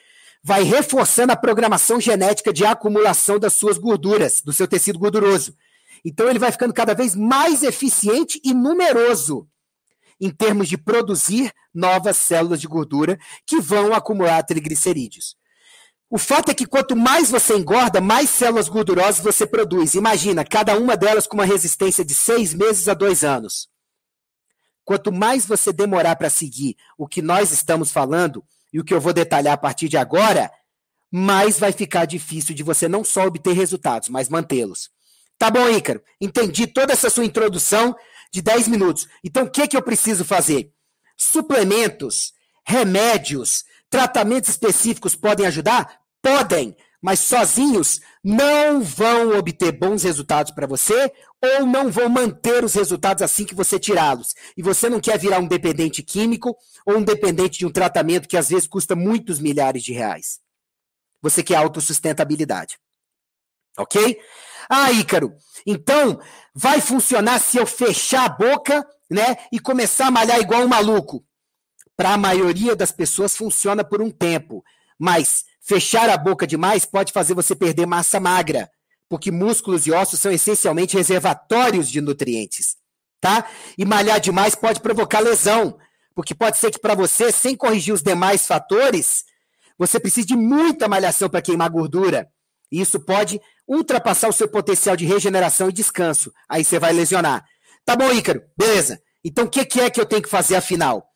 vai 0.44 0.64
reforçando 0.64 1.32
a 1.32 1.38
programação 1.38 2.02
genética 2.02 2.52
de 2.52 2.66
acumulação 2.66 3.40
das 3.40 3.54
suas 3.54 3.78
gorduras, 3.78 4.42
do 4.42 4.52
seu 4.52 4.68
tecido 4.68 5.00
gorduroso. 5.00 5.56
Então 6.04 6.30
ele 6.30 6.40
vai 6.40 6.52
ficando 6.52 6.74
cada 6.74 6.94
vez 6.94 7.16
mais 7.16 7.64
eficiente 7.64 8.42
e 8.44 8.54
numeroso 8.54 9.48
em 10.20 10.30
termos 10.30 10.68
de 10.68 10.78
produzir 10.78 11.52
novas 11.74 12.18
células 12.18 12.60
de 12.60 12.68
gordura 12.68 13.18
que 13.48 13.60
vão 13.60 13.94
acumular 13.94 14.44
triglicerídeos. 14.44 15.36
O 16.10 16.18
fato 16.18 16.52
é 16.52 16.54
que 16.54 16.68
quanto 16.68 16.96
mais 16.96 17.32
você 17.32 17.58
engorda, 17.58 18.00
mais 18.00 18.30
células 18.30 18.70
gordurosas 18.70 19.20
você 19.20 19.48
produz. 19.48 19.96
Imagina, 19.96 20.46
cada 20.46 20.78
uma 20.78 20.96
delas 20.96 21.26
com 21.26 21.36
uma 21.36 21.46
resistência 21.46 22.06
de 22.06 22.14
seis 22.14 22.54
meses 22.54 22.88
a 22.88 22.94
dois 22.94 23.24
anos. 23.24 23.68
Quanto 24.86 25.12
mais 25.12 25.46
você 25.46 25.74
demorar 25.74 26.16
para 26.16 26.30
seguir 26.30 26.76
o 26.98 27.08
que 27.08 27.22
nós 27.22 27.52
estamos 27.52 27.92
falando 27.92 28.46
e 28.74 28.80
o 28.80 28.84
que 28.84 28.94
eu 28.94 29.00
vou 29.00 29.14
detalhar 29.14 29.54
a 29.54 29.58
partir 29.58 29.88
de 29.88 29.98
agora, 29.98 30.52
mais 31.12 31.60
vai 31.60 31.72
ficar 31.72 32.06
difícil 32.06 32.56
de 32.56 32.64
você 32.64 32.88
não 32.88 33.04
só 33.04 33.28
obter 33.28 33.54
resultados, 33.54 34.10
mas 34.10 34.30
mantê-los. 34.30 34.90
Tá 35.38 35.52
bom, 35.52 35.70
Ícaro? 35.70 36.02
Entendi 36.20 36.66
toda 36.66 36.94
essa 36.94 37.10
sua 37.10 37.26
introdução 37.26 37.96
de 38.32 38.42
10 38.42 38.68
minutos. 38.68 39.08
Então, 39.24 39.44
o 39.44 39.50
que, 39.50 39.68
que 39.68 39.78
eu 39.78 39.82
preciso 39.84 40.26
fazer? 40.26 40.72
Suplementos, 41.16 42.34
remédios, 42.66 43.64
tratamentos 43.90 44.50
específicos 44.50 45.16
podem 45.16 45.46
ajudar? 45.46 46.00
Podem, 46.22 46.76
mas 47.04 47.20
sozinhos 47.20 48.00
não 48.24 48.82
vão 48.82 49.38
obter 49.38 49.74
bons 49.74 50.04
resultados 50.04 50.54
para 50.54 50.66
você 50.66 51.12
ou 51.42 51.66
não 51.66 51.92
vão 51.92 52.08
manter 52.08 52.64
os 52.64 52.74
resultados 52.74 53.22
assim 53.22 53.44
que 53.44 53.54
você 53.54 53.78
tirá-los. 53.78 54.34
E 54.56 54.64
você 54.64 54.90
não 54.90 55.02
quer 55.02 55.20
virar 55.20 55.40
um 55.40 55.48
dependente 55.48 56.02
químico 56.02 56.56
ou 56.86 56.96
um 56.96 57.04
dependente 57.04 57.60
de 57.60 57.66
um 57.66 57.72
tratamento 57.72 58.26
que 58.26 58.38
às 58.38 58.48
vezes 58.48 58.66
custa 58.66 58.96
muitos 58.96 59.38
milhares 59.40 59.84
de 59.84 59.92
reais. 59.92 60.40
Você 61.22 61.44
quer 61.44 61.56
autossustentabilidade. 61.56 62.80
Ok? 63.78 64.18
Ah, 64.70 64.90
Ícaro, 64.94 65.36
então 65.68 66.22
vai 66.56 66.80
funcionar 66.80 67.42
se 67.42 67.58
eu 67.58 67.68
fechar 67.68 68.26
a 68.26 68.30
boca, 68.30 68.88
né, 69.12 69.36
e 69.52 69.60
começar 69.60 70.08
a 70.08 70.12
malhar 70.12 70.40
igual 70.40 70.62
um 70.62 70.70
maluco. 70.70 71.26
Para 71.98 72.14
a 72.14 72.18
maioria 72.18 72.78
das 72.78 72.94
pessoas 72.94 73.36
funciona 73.36 73.84
por 73.84 74.02
um 74.02 74.10
tempo, 74.10 74.64
mas 74.98 75.44
fechar 75.64 76.10
a 76.10 76.18
boca 76.18 76.46
demais 76.46 76.86
pode 76.86 77.14
fazer 77.14 77.34
você 77.34 77.56
perder 77.56 77.86
massa 77.86 78.20
magra, 78.20 78.70
porque 79.10 79.32
músculos 79.32 79.88
e 79.88 79.92
ossos 79.92 80.20
são 80.20 80.32
essencialmente 80.32 80.98
reservatórios 80.98 81.90
de 81.90 82.02
nutrientes, 82.02 82.76
tá? 83.22 83.48
E 83.78 83.86
malhar 83.86 84.20
demais 84.20 84.54
pode 84.54 84.82
provocar 84.82 85.20
lesão, 85.20 85.78
porque 86.14 86.36
pode 86.36 86.58
ser 86.58 86.72
que 86.72 86.80
para 86.80 86.94
você, 86.94 87.32
sem 87.32 87.56
corrigir 87.56 87.94
os 87.94 88.04
demais 88.04 88.46
fatores, 88.46 89.24
você 89.78 90.00
precise 90.00 90.28
de 90.28 90.36
muita 90.36 90.88
malhação 90.88 91.30
para 91.30 91.42
queimar 91.42 91.70
gordura. 91.70 92.28
E 92.72 92.82
isso 92.82 93.00
pode 93.00 93.40
ultrapassar 93.68 94.30
o 94.30 94.34
seu 94.34 94.48
potencial 94.48 94.96
de 94.96 95.06
regeneração 95.06 95.70
e 95.70 95.74
descanso. 95.74 96.32
Aí 96.50 96.64
você 96.64 96.80
vai 96.80 96.92
lesionar. 96.92 97.46
Tá 97.86 97.96
bom, 97.96 98.12
Ícaro? 98.12 98.42
Beleza. 98.58 99.00
Então 99.24 99.46
o 99.46 99.50
que, 99.50 99.66
que 99.66 99.80
é 99.80 99.90
que 99.90 100.00
eu 100.00 100.06
tenho 100.06 100.22
que 100.22 100.30
fazer 100.30 100.56
afinal? 100.56 101.08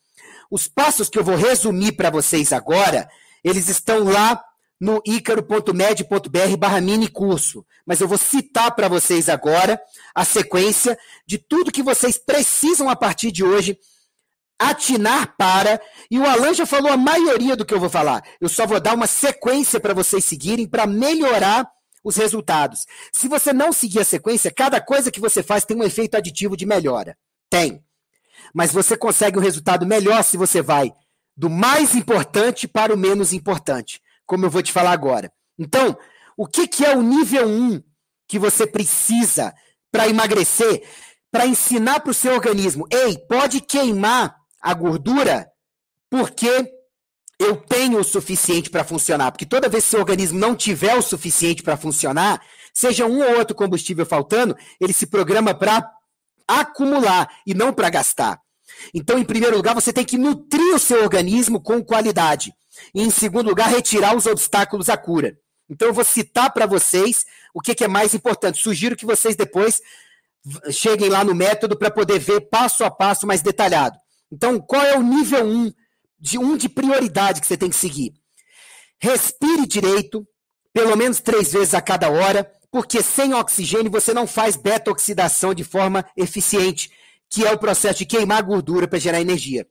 Os 0.50 0.66
passos 0.66 1.08
que 1.08 1.18
eu 1.18 1.24
vou 1.24 1.36
resumir 1.36 1.92
para 1.92 2.10
vocês 2.10 2.52
agora, 2.52 3.08
eles 3.44 3.68
estão 3.68 4.04
lá 4.04 4.42
no 4.80 5.02
icaro.med.br 5.04 6.56
barra 6.58 6.80
mini 6.80 7.08
curso. 7.08 7.64
Mas 7.86 8.00
eu 8.00 8.08
vou 8.08 8.18
citar 8.18 8.74
para 8.74 8.88
vocês 8.88 9.28
agora 9.28 9.80
a 10.14 10.24
sequência 10.24 10.96
de 11.26 11.38
tudo 11.38 11.72
que 11.72 11.82
vocês 11.82 12.16
precisam 12.16 12.88
a 12.88 12.96
partir 12.96 13.32
de 13.32 13.44
hoje 13.44 13.78
atinar 14.60 15.36
para, 15.36 15.80
e 16.10 16.18
o 16.18 16.26
Alan 16.26 16.52
já 16.52 16.66
falou 16.66 16.90
a 16.90 16.96
maioria 16.96 17.54
do 17.54 17.64
que 17.64 17.72
eu 17.72 17.78
vou 17.78 17.88
falar. 17.88 18.22
Eu 18.40 18.48
só 18.48 18.66
vou 18.66 18.80
dar 18.80 18.94
uma 18.94 19.06
sequência 19.06 19.78
para 19.78 19.94
vocês 19.94 20.24
seguirem 20.24 20.66
para 20.66 20.84
melhorar 20.84 21.70
os 22.02 22.16
resultados. 22.16 22.84
Se 23.12 23.28
você 23.28 23.52
não 23.52 23.72
seguir 23.72 24.00
a 24.00 24.04
sequência, 24.04 24.50
cada 24.50 24.80
coisa 24.80 25.12
que 25.12 25.20
você 25.20 25.42
faz 25.42 25.64
tem 25.64 25.76
um 25.76 25.84
efeito 25.84 26.16
aditivo 26.16 26.56
de 26.56 26.66
melhora. 26.66 27.16
Tem. 27.48 27.82
Mas 28.52 28.72
você 28.72 28.96
consegue 28.96 29.38
um 29.38 29.42
resultado 29.42 29.86
melhor 29.86 30.24
se 30.24 30.36
você 30.36 30.60
vai 30.60 30.92
do 31.38 31.48
mais 31.48 31.94
importante 31.94 32.66
para 32.66 32.92
o 32.92 32.98
menos 32.98 33.32
importante, 33.32 34.02
como 34.26 34.44
eu 34.44 34.50
vou 34.50 34.60
te 34.60 34.72
falar 34.72 34.90
agora. 34.90 35.32
Então, 35.56 35.96
o 36.36 36.48
que, 36.48 36.66
que 36.66 36.84
é 36.84 36.96
o 36.96 37.00
nível 37.00 37.46
1 37.46 37.80
que 38.26 38.40
você 38.40 38.66
precisa 38.66 39.54
para 39.92 40.08
emagrecer? 40.08 40.82
Para 41.30 41.46
ensinar 41.46 42.00
para 42.00 42.10
o 42.10 42.14
seu 42.14 42.34
organismo, 42.34 42.88
ei, 42.90 43.16
pode 43.28 43.60
queimar 43.60 44.34
a 44.60 44.74
gordura 44.74 45.48
porque 46.10 46.72
eu 47.38 47.56
tenho 47.56 48.00
o 48.00 48.04
suficiente 48.04 48.68
para 48.68 48.82
funcionar. 48.82 49.30
Porque 49.30 49.46
toda 49.46 49.68
vez 49.68 49.84
que 49.84 49.90
seu 49.90 50.00
organismo 50.00 50.40
não 50.40 50.56
tiver 50.56 50.96
o 50.96 51.02
suficiente 51.02 51.62
para 51.62 51.76
funcionar, 51.76 52.42
seja 52.74 53.06
um 53.06 53.20
ou 53.20 53.38
outro 53.38 53.54
combustível 53.54 54.04
faltando, 54.04 54.56
ele 54.80 54.92
se 54.92 55.06
programa 55.06 55.54
para 55.54 55.88
acumular 56.48 57.30
e 57.46 57.54
não 57.54 57.72
para 57.72 57.90
gastar. 57.90 58.40
Então, 58.94 59.18
em 59.18 59.24
primeiro 59.24 59.56
lugar, 59.56 59.74
você 59.74 59.92
tem 59.92 60.04
que 60.04 60.18
nutrir 60.18 60.74
o 60.74 60.78
seu 60.78 61.02
organismo 61.02 61.60
com 61.60 61.82
qualidade. 61.82 62.52
E, 62.94 63.02
em 63.02 63.10
segundo 63.10 63.48
lugar, 63.48 63.68
retirar 63.68 64.16
os 64.16 64.26
obstáculos 64.26 64.88
à 64.88 64.96
cura. 64.96 65.36
Então, 65.68 65.88
eu 65.88 65.94
vou 65.94 66.04
citar 66.04 66.52
para 66.52 66.66
vocês 66.66 67.24
o 67.54 67.60
que, 67.60 67.74
que, 67.74 67.84
é 67.84 67.88
mais 67.88 68.14
importante. 68.14 68.62
Sugiro 68.62 68.96
que 68.96 69.06
vocês 69.06 69.36
depois 69.36 69.80
cheguem 70.70 71.08
lá 71.08 71.24
no 71.24 71.34
método 71.34 71.76
para 71.76 71.90
poder 71.90 72.18
ver 72.18 72.48
passo 72.48 72.84
a 72.84 72.90
passo 72.90 73.26
mais 73.26 73.42
detalhado. 73.42 73.96
Então, 74.32 74.58
qual 74.60 74.82
é 74.82 74.96
o 74.96 75.02
nível 75.02 75.44
1 75.44 75.48
um 75.48 75.72
de 76.18 76.38
um 76.38 76.56
de 76.56 76.68
prioridade 76.68 77.40
que 77.40 77.46
você 77.46 77.56
tem 77.56 77.70
que 77.70 77.76
seguir? 77.76 78.12
Respire 79.00 79.66
direito, 79.66 80.26
pelo 80.72 80.96
menos 80.96 81.20
três 81.20 81.52
vezes 81.52 81.74
a 81.74 81.80
cada 81.80 82.10
hora, 82.10 82.50
porque 82.70 83.02
sem 83.02 83.34
oxigênio 83.34 83.90
você 83.90 84.12
não 84.12 84.26
faz 84.26 84.56
beta-oxidação 84.56 85.54
de 85.54 85.64
forma 85.64 86.04
eficiente, 86.16 86.90
que 87.30 87.46
é 87.46 87.52
o 87.52 87.58
processo 87.58 87.98
de 87.98 88.06
queimar 88.06 88.42
gordura 88.42 88.88
para 88.88 88.98
gerar 88.98 89.20
energia. 89.20 89.66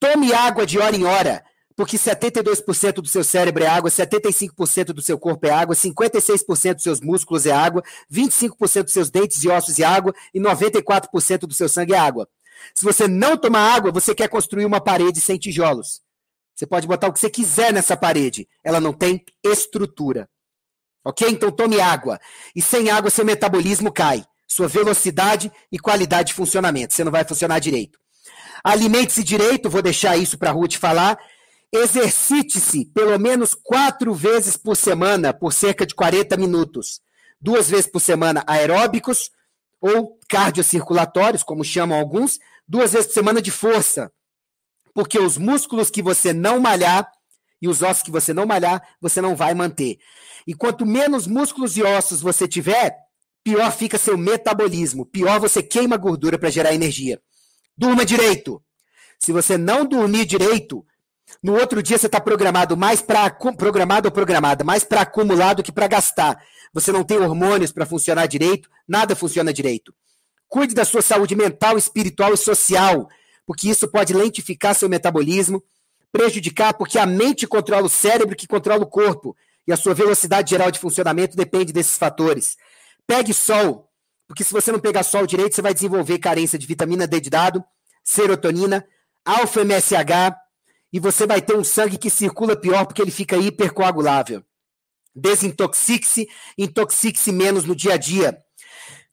Tome 0.00 0.32
água 0.32 0.66
de 0.66 0.78
hora 0.78 0.96
em 0.96 1.04
hora, 1.04 1.44
porque 1.76 1.96
72% 1.96 2.94
do 2.94 3.08
seu 3.08 3.22
cérebro 3.22 3.64
é 3.64 3.66
água, 3.66 3.90
75% 3.90 4.86
do 4.86 5.00
seu 5.00 5.18
corpo 5.18 5.46
é 5.46 5.50
água, 5.50 5.74
56% 5.74 6.74
dos 6.74 6.82
seus 6.82 7.00
músculos 7.00 7.46
é 7.46 7.52
água, 7.52 7.82
25% 8.12 8.82
dos 8.84 8.92
seus 8.92 9.10
dentes 9.10 9.42
e 9.42 9.48
ossos 9.48 9.78
é 9.78 9.84
água 9.84 10.12
e 10.34 10.40
94% 10.40 11.40
do 11.40 11.54
seu 11.54 11.68
sangue 11.68 11.94
é 11.94 11.98
água. 11.98 12.28
Se 12.74 12.84
você 12.84 13.08
não 13.08 13.36
tomar 13.36 13.74
água, 13.74 13.90
você 13.90 14.14
quer 14.14 14.28
construir 14.28 14.64
uma 14.64 14.80
parede 14.80 15.20
sem 15.20 15.38
tijolos. 15.38 16.00
Você 16.54 16.66
pode 16.66 16.86
botar 16.86 17.08
o 17.08 17.12
que 17.12 17.18
você 17.18 17.30
quiser 17.30 17.72
nessa 17.72 17.96
parede, 17.96 18.48
ela 18.62 18.80
não 18.80 18.92
tem 18.92 19.24
estrutura. 19.42 20.28
Ok? 21.04 21.28
Então 21.28 21.50
tome 21.50 21.80
água. 21.80 22.20
E 22.54 22.62
sem 22.62 22.90
água, 22.90 23.10
seu 23.10 23.24
metabolismo 23.24 23.92
cai. 23.92 24.24
Sua 24.54 24.68
velocidade 24.68 25.50
e 25.72 25.78
qualidade 25.78 26.28
de 26.28 26.34
funcionamento. 26.34 26.92
Você 26.92 27.02
não 27.02 27.10
vai 27.10 27.24
funcionar 27.24 27.58
direito. 27.58 27.98
Alimente-se 28.62 29.24
direito, 29.24 29.70
vou 29.70 29.80
deixar 29.80 30.14
isso 30.18 30.36
para 30.36 30.50
a 30.50 30.52
Ruth 30.52 30.74
falar. 30.74 31.18
Exercite-se 31.72 32.84
pelo 32.84 33.18
menos 33.18 33.54
quatro 33.54 34.12
vezes 34.12 34.58
por 34.58 34.76
semana, 34.76 35.32
por 35.32 35.54
cerca 35.54 35.86
de 35.86 35.94
40 35.94 36.36
minutos. 36.36 37.00
Duas 37.40 37.70
vezes 37.70 37.86
por 37.86 38.00
semana 38.00 38.44
aeróbicos 38.46 39.30
ou 39.80 40.18
cardiocirculatórios, 40.28 41.42
como 41.42 41.64
chamam 41.64 41.98
alguns. 41.98 42.38
Duas 42.68 42.92
vezes 42.92 43.06
por 43.06 43.14
semana 43.14 43.40
de 43.40 43.50
força. 43.50 44.12
Porque 44.92 45.18
os 45.18 45.38
músculos 45.38 45.88
que 45.88 46.02
você 46.02 46.34
não 46.34 46.60
malhar 46.60 47.10
e 47.60 47.68
os 47.68 47.80
ossos 47.80 48.02
que 48.02 48.10
você 48.10 48.34
não 48.34 48.44
malhar, 48.44 48.86
você 49.00 49.22
não 49.22 49.34
vai 49.34 49.54
manter. 49.54 49.96
E 50.46 50.52
quanto 50.52 50.84
menos 50.84 51.26
músculos 51.26 51.74
e 51.78 51.82
ossos 51.82 52.20
você 52.20 52.46
tiver, 52.46 52.98
pior 53.42 53.70
fica 53.72 53.98
seu 53.98 54.16
metabolismo. 54.16 55.06
Pior 55.06 55.40
você 55.40 55.62
queima 55.62 55.96
gordura 55.96 56.38
para 56.38 56.50
gerar 56.50 56.74
energia. 56.74 57.20
Durma 57.76 58.04
direito. 58.04 58.62
Se 59.18 59.32
você 59.32 59.56
não 59.56 59.84
dormir 59.84 60.26
direito, 60.26 60.84
no 61.42 61.54
outro 61.54 61.82
dia 61.82 61.96
você 61.98 62.06
está 62.06 62.20
programado 62.20 62.76
mais 62.76 63.00
para 63.00 63.30
programado 63.30 64.08
ou 64.08 64.12
programada, 64.12 64.64
mais 64.64 64.84
para 64.84 65.02
acumular 65.02 65.54
do 65.54 65.62
que 65.62 65.72
para 65.72 65.86
gastar. 65.86 66.42
Você 66.72 66.90
não 66.90 67.04
tem 67.04 67.18
hormônios 67.18 67.72
para 67.72 67.86
funcionar 67.86 68.26
direito, 68.26 68.68
nada 68.86 69.14
funciona 69.14 69.52
direito. 69.52 69.94
Cuide 70.48 70.74
da 70.74 70.84
sua 70.84 71.02
saúde 71.02 71.34
mental, 71.34 71.78
espiritual 71.78 72.34
e 72.34 72.36
social, 72.36 73.08
porque 73.46 73.68
isso 73.68 73.88
pode 73.88 74.12
lentificar 74.12 74.74
seu 74.74 74.88
metabolismo, 74.88 75.62
prejudicar, 76.10 76.74
porque 76.74 76.98
a 76.98 77.06
mente 77.06 77.46
controla 77.46 77.86
o 77.86 77.90
cérebro 77.90 78.36
que 78.36 78.46
controla 78.46 78.82
o 78.82 78.86
corpo, 78.86 79.36
e 79.66 79.72
a 79.72 79.76
sua 79.76 79.94
velocidade 79.94 80.50
geral 80.50 80.70
de 80.70 80.78
funcionamento 80.78 81.36
depende 81.36 81.72
desses 81.72 81.96
fatores. 81.96 82.56
Pegue 83.06 83.34
sol, 83.34 83.90
porque 84.26 84.44
se 84.44 84.52
você 84.52 84.72
não 84.72 84.80
pegar 84.80 85.02
sol 85.02 85.26
direito, 85.26 85.54
você 85.54 85.62
vai 85.62 85.74
desenvolver 85.74 86.18
carência 86.18 86.58
de 86.58 86.66
vitamina 86.66 87.06
D 87.06 87.20
de 87.20 87.30
dado, 87.30 87.64
serotonina, 88.02 88.86
alfa-MSH, 89.24 90.34
e 90.92 91.00
você 91.00 91.26
vai 91.26 91.40
ter 91.40 91.56
um 91.56 91.64
sangue 91.64 91.98
que 91.98 92.10
circula 92.10 92.54
pior 92.54 92.84
porque 92.84 93.00
ele 93.00 93.10
fica 93.10 93.36
hipercoagulável. 93.36 94.42
Desintoxique-se, 95.14 96.28
intoxique-se 96.56 97.32
menos 97.32 97.64
no 97.64 97.74
dia 97.74 97.94
a 97.94 97.96
dia. 97.96 98.38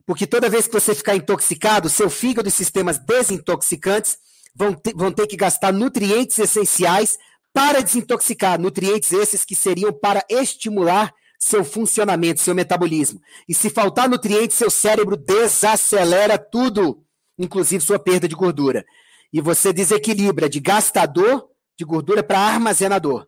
Porque 0.06 0.26
toda 0.26 0.50
vez 0.50 0.68
que 0.68 0.74
você 0.74 0.96
ficar 0.96 1.16
intoxicado, 1.16 1.90
seu 1.90 2.10
fígado 2.10 2.50
e 2.50 2.52
sistemas 2.52 2.98
desintoxicantes 2.98 4.18
vão 4.56 4.74
ter, 4.74 4.94
vão 4.96 5.12
ter 5.12 5.28
que 5.28 5.38
gastar 5.38 5.72
nutrientes 5.72 6.40
essenciais 6.40 7.18
para 7.54 7.82
desintoxicar. 7.82 8.60
Nutrientes 8.60 9.14
esses 9.14 9.46
que 9.46 9.56
seriam 9.56 9.94
para 9.94 10.26
estimular 10.30 11.14
seu 11.40 11.64
funcionamento, 11.64 12.42
seu 12.42 12.54
metabolismo. 12.54 13.22
E 13.48 13.54
se 13.54 13.70
faltar 13.70 14.10
nutrientes, 14.10 14.58
seu 14.58 14.70
cérebro 14.70 15.16
desacelera 15.16 16.38
tudo, 16.38 17.04
inclusive 17.38 17.84
sua 17.84 17.98
perda 17.98 18.28
de 18.28 18.36
gordura. 18.36 18.86
E 19.32 19.40
você 19.40 19.72
desequilibra 19.72 20.50
de 20.50 20.60
gastador 20.60 21.48
de 21.78 21.86
gordura 21.86 22.22
para 22.22 22.40
armazenador. 22.40 23.26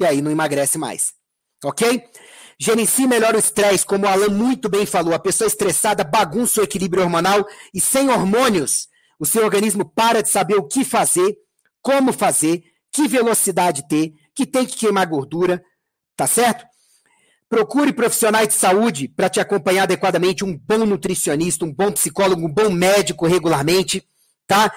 E 0.00 0.06
aí 0.06 0.22
não 0.22 0.30
emagrece 0.30 0.78
mais. 0.78 1.12
Ok? 1.62 2.02
Gerencie 2.58 3.06
melhor 3.06 3.34
o 3.34 3.38
estresse, 3.38 3.84
como 3.84 4.06
o 4.06 4.08
Alan 4.08 4.30
muito 4.30 4.68
bem 4.68 4.86
falou. 4.86 5.12
A 5.12 5.18
pessoa 5.18 5.46
estressada 5.46 6.02
bagunça 6.02 6.60
o 6.60 6.64
equilíbrio 6.64 7.02
hormonal 7.02 7.46
e 7.74 7.80
sem 7.80 8.08
hormônios, 8.08 8.88
o 9.20 9.26
seu 9.26 9.44
organismo 9.44 9.84
para 9.84 10.22
de 10.22 10.30
saber 10.30 10.56
o 10.56 10.66
que 10.66 10.84
fazer, 10.84 11.36
como 11.82 12.12
fazer, 12.12 12.64
que 12.92 13.06
velocidade 13.06 13.86
ter, 13.86 14.12
que 14.34 14.46
tem 14.46 14.64
que 14.64 14.76
queimar 14.76 15.06
gordura, 15.06 15.62
tá 16.16 16.26
certo? 16.26 16.67
Procure 17.48 17.92
profissionais 17.92 18.48
de 18.48 18.54
saúde 18.54 19.08
para 19.08 19.28
te 19.28 19.40
acompanhar 19.40 19.84
adequadamente, 19.84 20.44
um 20.44 20.56
bom 20.56 20.84
nutricionista, 20.84 21.64
um 21.64 21.72
bom 21.72 21.90
psicólogo, 21.90 22.46
um 22.46 22.52
bom 22.52 22.70
médico 22.70 23.26
regularmente, 23.26 24.06
tá? 24.46 24.70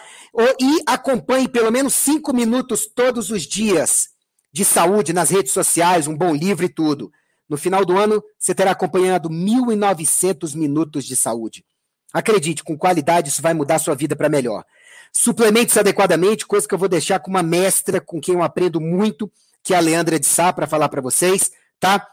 E 0.60 0.82
acompanhe 0.86 1.48
pelo 1.50 1.72
menos 1.72 1.96
cinco 1.96 2.34
minutos 2.34 2.88
todos 2.88 3.30
os 3.30 3.44
dias 3.44 4.10
de 4.54 4.64
saúde 4.64 5.12
nas 5.14 5.30
redes 5.30 5.52
sociais, 5.52 6.08
um 6.08 6.16
bom 6.16 6.34
livro 6.34 6.66
e 6.66 6.70
tudo. 6.70 7.12
No 7.50 7.58
final 7.58 7.84
do 7.84 7.98
ano, 7.98 8.24
você 8.40 8.56
terá 8.56 8.72
acompanhado 8.72 9.30
1.900 9.30 10.56
minutos 10.56 11.06
de 11.06 11.18
saúde. 11.18 11.66
Acredite, 12.14 12.64
com 12.64 12.78
qualidade 12.78 13.30
isso 13.30 13.42
vai 13.42 13.54
mudar 13.54 13.80
sua 13.80 13.96
vida 13.96 14.16
para 14.16 14.30
melhor. 14.30 14.64
Suplemente-se 15.12 15.80
adequadamente, 15.80 16.48
coisa 16.48 16.66
que 16.66 16.74
eu 16.74 16.80
vou 16.80 16.88
deixar 16.88 17.20
com 17.20 17.30
uma 17.30 17.44
mestra 17.44 18.00
com 18.00 18.22
quem 18.22 18.36
eu 18.36 18.44
aprendo 18.44 18.80
muito, 18.80 19.30
que 19.62 19.74
é 19.74 19.78
a 19.78 19.82
Leandra 19.82 20.18
de 20.18 20.26
Sá, 20.26 20.54
para 20.54 20.66
falar 20.66 20.88
para 20.88 21.02
vocês, 21.02 21.52
tá? 21.80 22.08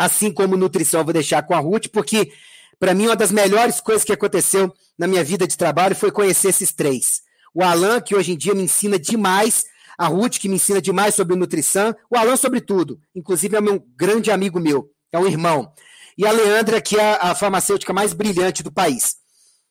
Assim 0.00 0.32
como 0.32 0.56
nutrição, 0.56 1.04
vou 1.04 1.12
deixar 1.12 1.42
com 1.42 1.52
a 1.52 1.58
Ruth, 1.58 1.88
porque 1.92 2.32
para 2.78 2.94
mim 2.94 3.04
uma 3.04 3.14
das 3.14 3.30
melhores 3.30 3.82
coisas 3.82 4.02
que 4.02 4.14
aconteceu 4.14 4.72
na 4.98 5.06
minha 5.06 5.22
vida 5.22 5.46
de 5.46 5.58
trabalho 5.58 5.94
foi 5.94 6.10
conhecer 6.10 6.48
esses 6.48 6.72
três. 6.72 7.20
O 7.54 7.62
Alan, 7.62 8.00
que 8.00 8.16
hoje 8.16 8.32
em 8.32 8.36
dia 8.36 8.54
me 8.54 8.62
ensina 8.62 8.98
demais, 8.98 9.66
a 9.98 10.06
Ruth, 10.06 10.38
que 10.38 10.48
me 10.48 10.54
ensina 10.54 10.80
demais 10.80 11.14
sobre 11.14 11.36
nutrição, 11.36 11.94
o 12.10 12.16
Alan 12.16 12.36
sobre 12.36 12.62
tudo, 12.62 12.98
inclusive 13.14 13.54
é 13.54 13.60
um 13.60 13.78
grande 13.94 14.30
amigo 14.30 14.58
meu, 14.58 14.90
é 15.12 15.18
um 15.18 15.26
irmão. 15.26 15.70
E 16.16 16.26
a 16.26 16.32
Leandra, 16.32 16.80
que 16.80 16.98
é 16.98 17.18
a 17.20 17.34
farmacêutica 17.34 17.92
mais 17.92 18.14
brilhante 18.14 18.62
do 18.62 18.72
país. 18.72 19.16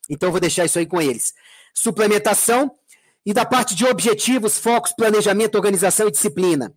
Então 0.07 0.29
vou 0.29 0.39
deixar 0.39 0.65
isso 0.65 0.77
aí 0.77 0.85
com 0.85 1.01
eles. 1.01 1.33
Suplementação 1.73 2.71
e 3.25 3.33
da 3.33 3.45
parte 3.45 3.73
de 3.73 3.83
objetivos, 3.83 4.59
focos, 4.59 4.93
planejamento, 4.93 5.55
organização 5.55 6.07
e 6.07 6.11
disciplina. 6.11 6.71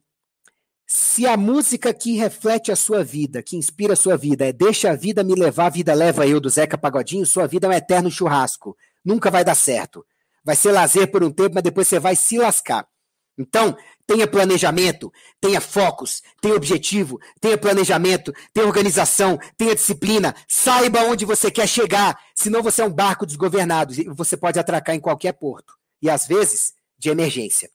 Se 0.86 1.26
a 1.26 1.36
música 1.36 1.92
que 1.94 2.16
reflete 2.16 2.70
a 2.70 2.76
sua 2.76 3.02
vida, 3.02 3.42
que 3.42 3.56
inspira 3.56 3.94
a 3.94 3.96
sua 3.96 4.16
vida, 4.16 4.46
é 4.46 4.52
Deixa 4.52 4.90
a 4.90 4.96
Vida 4.96 5.24
Me 5.24 5.34
Levar, 5.34 5.66
a 5.66 5.70
Vida 5.70 5.94
Leva 5.94 6.26
Eu, 6.26 6.40
do 6.40 6.50
Zeca 6.50 6.76
Pagodinho, 6.76 7.24
sua 7.24 7.46
vida 7.46 7.66
é 7.66 7.70
um 7.70 7.72
eterno 7.72 8.10
churrasco. 8.10 8.76
Nunca 9.04 9.30
vai 9.30 9.44
dar 9.44 9.54
certo. 9.54 10.04
Vai 10.44 10.56
ser 10.56 10.72
lazer 10.72 11.10
por 11.10 11.22
um 11.22 11.30
tempo, 11.30 11.54
mas 11.54 11.62
depois 11.62 11.88
você 11.88 11.98
vai 11.98 12.16
se 12.16 12.38
lascar. 12.38 12.86
Então, 13.38 13.76
tenha 14.06 14.26
planejamento, 14.26 15.10
tenha 15.40 15.60
focos, 15.60 16.22
tenha 16.40 16.54
objetivo, 16.54 17.18
tenha 17.40 17.56
planejamento, 17.56 18.32
tenha 18.52 18.66
organização, 18.66 19.38
tenha 19.56 19.74
disciplina, 19.74 20.34
saiba 20.46 21.00
onde 21.04 21.24
você 21.24 21.50
quer 21.50 21.66
chegar, 21.66 22.18
senão 22.34 22.62
você 22.62 22.82
é 22.82 22.84
um 22.84 22.92
barco 22.92 23.24
desgovernado 23.24 23.94
e 23.94 24.04
você 24.08 24.36
pode 24.36 24.58
atracar 24.58 24.94
em 24.94 25.00
qualquer 25.00 25.32
porto. 25.32 25.74
E 26.00 26.10
às 26.10 26.26
vezes, 26.26 26.74
de 26.98 27.08
emergência. 27.08 27.70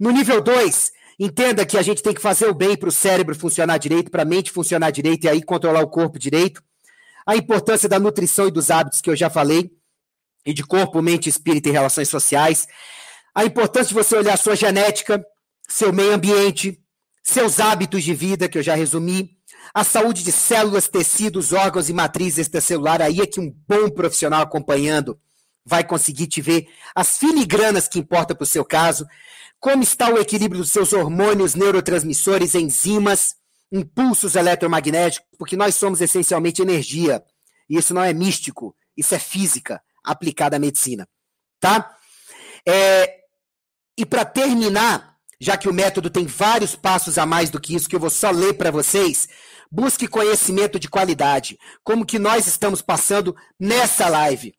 No 0.00 0.10
nível 0.10 0.40
2, 0.40 0.92
Entenda 1.18 1.64
que 1.64 1.78
a 1.78 1.82
gente 1.82 2.02
tem 2.02 2.12
que 2.12 2.20
fazer 2.20 2.46
o 2.46 2.54
bem 2.54 2.76
para 2.76 2.88
o 2.88 2.92
cérebro 2.92 3.34
funcionar 3.36 3.78
direito, 3.78 4.10
para 4.10 4.22
a 4.22 4.26
mente 4.26 4.50
funcionar 4.50 4.90
direito 4.90 5.24
e 5.24 5.28
aí 5.28 5.42
controlar 5.42 5.80
o 5.80 5.88
corpo 5.88 6.18
direito. 6.18 6.62
A 7.26 7.36
importância 7.36 7.88
da 7.88 7.98
nutrição 7.98 8.48
e 8.48 8.50
dos 8.50 8.70
hábitos 8.70 9.00
que 9.00 9.08
eu 9.08 9.16
já 9.16 9.30
falei, 9.30 9.70
e 10.44 10.52
de 10.52 10.62
corpo, 10.62 11.00
mente, 11.00 11.28
espírito 11.28 11.68
e 11.68 11.72
relações 11.72 12.08
sociais. 12.08 12.66
A 13.34 13.44
importância 13.44 13.88
de 13.88 13.94
você 13.94 14.16
olhar 14.16 14.36
sua 14.36 14.54
genética, 14.54 15.24
seu 15.66 15.92
meio 15.92 16.12
ambiente, 16.12 16.78
seus 17.22 17.58
hábitos 17.58 18.04
de 18.04 18.12
vida, 18.12 18.48
que 18.48 18.58
eu 18.58 18.62
já 18.62 18.74
resumi, 18.74 19.30
a 19.72 19.82
saúde 19.82 20.22
de 20.22 20.30
células, 20.30 20.88
tecidos, 20.88 21.52
órgãos 21.52 21.88
e 21.88 21.92
matrizes 21.92 22.38
extracelular. 22.38 23.00
Aí 23.00 23.20
é 23.20 23.26
que 23.26 23.40
um 23.40 23.50
bom 23.66 23.88
profissional 23.88 24.42
acompanhando 24.42 25.18
vai 25.64 25.82
conseguir 25.82 26.26
te 26.26 26.42
ver 26.42 26.68
as 26.94 27.16
filigranas 27.16 27.88
que 27.88 27.98
importam 27.98 28.36
para 28.36 28.44
o 28.44 28.46
seu 28.46 28.64
caso 28.64 29.06
como 29.64 29.82
está 29.82 30.10
o 30.10 30.18
equilíbrio 30.18 30.60
dos 30.60 30.70
seus 30.70 30.92
hormônios, 30.92 31.54
neurotransmissores, 31.54 32.54
enzimas, 32.54 33.34
impulsos 33.72 34.36
eletromagnéticos, 34.36 35.26
porque 35.38 35.56
nós 35.56 35.74
somos 35.74 36.02
essencialmente 36.02 36.60
energia. 36.60 37.24
E 37.66 37.78
isso 37.78 37.94
não 37.94 38.02
é 38.02 38.12
místico, 38.12 38.76
isso 38.94 39.14
é 39.14 39.18
física 39.18 39.80
aplicada 40.04 40.56
à 40.56 40.58
medicina. 40.58 41.08
Tá? 41.58 41.96
É, 42.68 43.20
e 43.96 44.04
para 44.04 44.26
terminar, 44.26 45.16
já 45.40 45.56
que 45.56 45.66
o 45.66 45.72
método 45.72 46.10
tem 46.10 46.26
vários 46.26 46.76
passos 46.76 47.16
a 47.16 47.24
mais 47.24 47.48
do 47.48 47.58
que 47.58 47.74
isso, 47.74 47.88
que 47.88 47.96
eu 47.96 48.00
vou 48.00 48.10
só 48.10 48.30
ler 48.30 48.58
para 48.58 48.70
vocês, 48.70 49.26
Busque 49.76 50.06
conhecimento 50.06 50.78
de 50.78 50.88
qualidade, 50.88 51.58
como 51.82 52.06
que 52.06 52.16
nós 52.16 52.46
estamos 52.46 52.80
passando 52.80 53.34
nessa 53.58 54.08
live. 54.08 54.54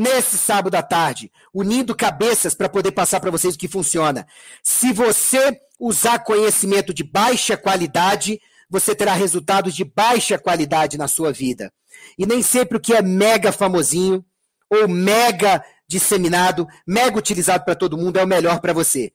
Nesse 0.00 0.38
sábado 0.38 0.74
à 0.76 0.82
tarde, 0.82 1.30
unindo 1.52 1.94
cabeças 1.94 2.54
para 2.54 2.70
poder 2.70 2.90
passar 2.90 3.20
para 3.20 3.30
vocês 3.30 3.54
o 3.54 3.58
que 3.58 3.68
funciona. 3.68 4.26
Se 4.62 4.94
você 4.94 5.60
usar 5.78 6.20
conhecimento 6.20 6.94
de 6.94 7.04
baixa 7.04 7.54
qualidade, 7.54 8.40
você 8.66 8.94
terá 8.94 9.12
resultados 9.12 9.74
de 9.74 9.84
baixa 9.84 10.38
qualidade 10.38 10.96
na 10.96 11.06
sua 11.06 11.30
vida. 11.30 11.70
E 12.16 12.24
nem 12.24 12.40
sempre 12.40 12.78
o 12.78 12.80
que 12.80 12.94
é 12.94 13.02
mega 13.02 13.52
famosinho 13.52 14.24
ou 14.70 14.88
mega 14.88 15.62
disseminado, 15.86 16.66
mega 16.86 17.18
utilizado 17.18 17.66
para 17.66 17.74
todo 17.74 17.98
mundo 17.98 18.18
é 18.18 18.24
o 18.24 18.26
melhor 18.26 18.58
para 18.62 18.72
você. 18.72 19.12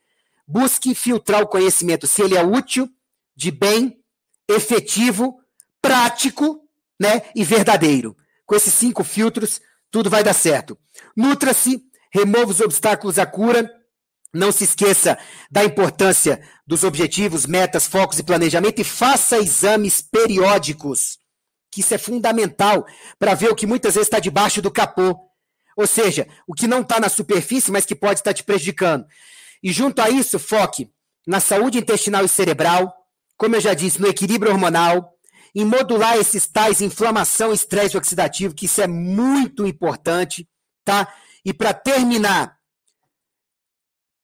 Busque 0.47 0.93
filtrar 0.93 1.41
o 1.41 1.47
conhecimento 1.47 2.05
se 2.05 2.21
ele 2.21 2.37
é 2.37 2.43
útil, 2.43 2.87
de 3.35 3.49
bem, 3.49 3.97
efetivo, 4.47 5.39
prático, 5.81 6.61
né, 6.99 7.23
e 7.35 7.43
verdadeiro. 7.43 8.15
Com 8.45 8.53
esses 8.53 8.75
cinco 8.75 9.03
filtros, 9.03 9.59
tudo 9.91 10.09
vai 10.09 10.23
dar 10.23 10.33
certo. 10.33 10.77
Nutra-se, 11.15 11.81
remova 12.11 12.51
os 12.51 12.59
obstáculos 12.59 13.19
à 13.19 13.25
cura. 13.25 13.69
Não 14.33 14.51
se 14.51 14.65
esqueça 14.65 15.17
da 15.49 15.63
importância 15.63 16.41
dos 16.67 16.83
objetivos, 16.83 17.45
metas, 17.45 17.85
focos 17.85 18.19
e 18.19 18.23
planejamento 18.23 18.81
e 18.81 18.83
faça 18.83 19.37
exames 19.37 20.01
periódicos, 20.01 21.17
que 21.71 21.79
isso 21.79 21.93
é 21.93 21.97
fundamental 21.97 22.85
para 23.17 23.33
ver 23.33 23.49
o 23.49 23.55
que 23.55 23.65
muitas 23.65 23.93
vezes 23.93 24.07
está 24.07 24.19
debaixo 24.19 24.61
do 24.61 24.71
capô. 24.71 25.17
Ou 25.77 25.87
seja, 25.87 26.27
o 26.47 26.53
que 26.53 26.67
não 26.67 26.81
está 26.81 26.99
na 26.99 27.09
superfície, 27.09 27.71
mas 27.71 27.85
que 27.85 27.95
pode 27.95 28.19
estar 28.19 28.33
te 28.33 28.43
prejudicando. 28.43 29.05
E 29.63 29.71
junto 29.71 30.01
a 30.01 30.09
isso, 30.09 30.37
foque 30.37 30.89
na 31.25 31.39
saúde 31.39 31.79
intestinal 31.79 32.23
e 32.23 32.29
cerebral, 32.29 32.93
como 33.37 33.55
eu 33.55 33.61
já 33.61 33.73
disse, 33.73 34.01
no 34.01 34.07
equilíbrio 34.07 34.51
hormonal, 34.51 35.14
em 35.55 35.63
modular 35.63 36.17
esses 36.17 36.45
tais 36.45 36.81
inflamação 36.81 37.53
estresse 37.53 37.97
oxidativo, 37.97 38.53
que 38.53 38.65
isso 38.65 38.81
é 38.81 38.87
muito 38.87 39.65
importante, 39.65 40.47
tá? 40.83 41.11
E 41.45 41.53
para 41.53 41.73
terminar, 41.73 42.57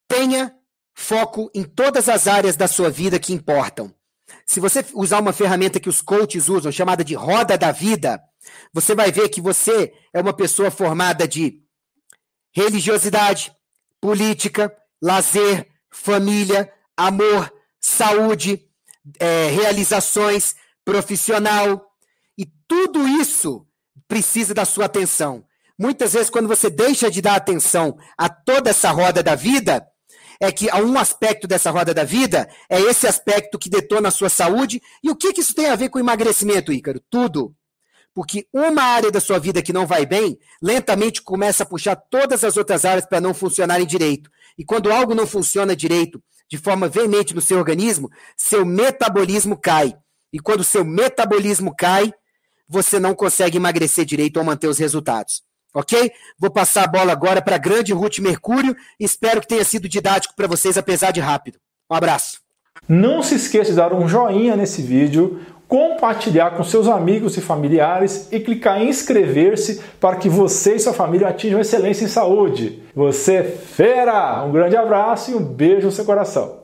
tenha 0.10 0.54
foco 0.94 1.50
em 1.56 1.64
todas 1.64 2.10
as 2.10 2.28
áreas 2.28 2.58
da 2.58 2.68
sua 2.68 2.90
vida 2.90 3.18
que 3.18 3.32
importam. 3.32 3.96
Se 4.46 4.60
você 4.60 4.86
usar 4.94 5.20
uma 5.20 5.32
ferramenta 5.32 5.80
que 5.80 5.90
os 5.90 6.02
coaches 6.02 6.50
usam, 6.50 6.72
chamada 6.72 7.04
de 7.04 7.14
roda 7.14 7.58
da 7.58 7.72
vida, 7.72 8.22
você 8.74 8.94
vai 8.94 9.12
ver 9.12 9.30
que 9.30 9.40
você 9.40 9.94
é 10.14 10.20
uma 10.20 10.34
pessoa 10.34 10.70
formada 10.70 11.28
de 11.28 11.62
religiosidade, 12.54 13.56
política, 14.02 14.76
lazer, 15.02 15.70
família, 15.90 16.72
amor, 16.98 17.52
saúde, 17.80 18.68
é, 19.20 19.48
realizações, 19.48 20.56
profissional. 20.86 21.86
E 22.38 22.46
tudo 22.68 23.08
isso 23.08 23.66
precisa 24.08 24.54
da 24.54 24.66
sua 24.66 24.86
atenção. 24.86 25.44
Muitas 25.80 26.14
vezes, 26.14 26.30
quando 26.30 26.48
você 26.48 26.70
deixa 26.70 27.10
de 27.10 27.22
dar 27.22 27.36
atenção 27.36 27.98
a 28.18 28.30
toda 28.30 28.70
essa 28.70 28.92
roda 28.92 29.24
da 29.24 29.36
vida, 29.36 29.86
é 30.40 30.52
que 30.52 30.72
um 30.74 30.98
aspecto 30.98 31.48
dessa 31.48 31.70
roda 31.70 31.94
da 31.94 32.04
vida 32.04 32.50
é 32.70 32.80
esse 32.82 33.08
aspecto 33.08 33.60
que 33.60 33.70
detona 33.70 34.10
a 34.10 34.12
sua 34.12 34.30
saúde. 34.30 34.82
E 35.04 35.10
o 35.10 35.16
que, 35.16 35.34
que 35.34 35.42
isso 35.42 35.54
tem 35.54 35.68
a 35.68 35.76
ver 35.76 35.90
com 35.90 36.00
emagrecimento, 36.00 36.74
Ícaro? 36.74 37.00
Tudo. 37.10 37.56
Porque 38.14 38.48
uma 38.52 38.82
área 38.82 39.12
da 39.12 39.22
sua 39.22 39.40
vida 39.40 39.62
que 39.62 39.72
não 39.72 39.86
vai 39.86 40.06
bem, 40.06 40.38
lentamente 40.62 41.22
começa 41.22 41.64
a 41.64 41.66
puxar 41.66 41.96
todas 41.96 42.44
as 42.44 42.58
outras 42.58 42.84
áreas 42.84 43.06
para 43.06 43.22
não 43.22 43.34
funcionarem 43.34 43.86
direito. 43.86 44.30
E 44.58 44.66
quando 44.66 44.92
algo 44.92 45.16
não 45.16 45.26
funciona 45.26 45.76
direito, 45.76 46.22
de 46.50 46.58
forma 46.58 46.90
veemente 46.90 47.34
no 47.34 47.42
seu 47.42 47.58
organismo, 47.58 48.10
seu 48.36 48.66
metabolismo 48.66 49.56
cai. 49.56 49.96
E 50.32 50.40
quando 50.40 50.62
o 50.62 50.66
seu 50.66 50.86
metabolismo 50.86 51.76
cai, 51.76 52.14
você 52.68 53.00
não 53.00 53.14
consegue 53.14 53.58
emagrecer 53.58 54.06
direito 54.06 54.38
ou 54.38 54.44
manter 54.44 54.68
os 54.68 54.78
resultados. 54.78 55.44
Ok? 55.74 56.12
Vou 56.40 56.50
passar 56.50 56.84
a 56.84 56.88
bola 56.88 57.12
agora 57.12 57.42
para 57.42 57.56
a 57.56 57.60
grande 57.60 57.94
Ruth 57.94 58.20
Mercúrio. 58.20 58.76
Espero 59.00 59.42
que 59.42 59.48
tenha 59.48 59.64
sido 59.64 59.88
didático 59.88 60.36
para 60.36 60.48
vocês, 60.48 60.78
apesar 60.78 61.12
de 61.12 61.20
rápido. 61.20 61.60
Um 61.90 61.96
abraço. 61.96 62.42
Não 62.88 63.22
se 63.22 63.36
esqueça 63.36 63.72
de 63.72 63.78
dar 63.78 63.94
um 63.94 64.08
joinha 64.08 64.56
nesse 64.56 64.82
vídeo, 64.82 65.40
compartilhar 65.68 66.52
com 66.52 66.64
seus 66.64 66.88
amigos 66.88 67.38
e 67.38 67.42
familiares 67.42 68.28
e 68.32 68.40
clicar 68.42 68.82
em 68.82 68.90
inscrever-se 68.90 69.82
para 70.02 70.18
que 70.18 70.28
você 70.28 70.76
e 70.76 70.80
sua 70.80 70.94
família 70.94 71.30
atinjam 71.30 71.62
excelência 71.62 72.04
em 72.04 72.10
saúde. 72.10 72.84
Você 72.94 73.36
é 73.36 73.44
fera! 73.44 74.44
Um 74.44 74.52
grande 74.52 74.76
abraço 74.76 75.32
e 75.32 75.36
um 75.36 75.44
beijo 75.44 75.86
no 75.86 75.92
seu 75.92 76.04
coração. 76.04 76.60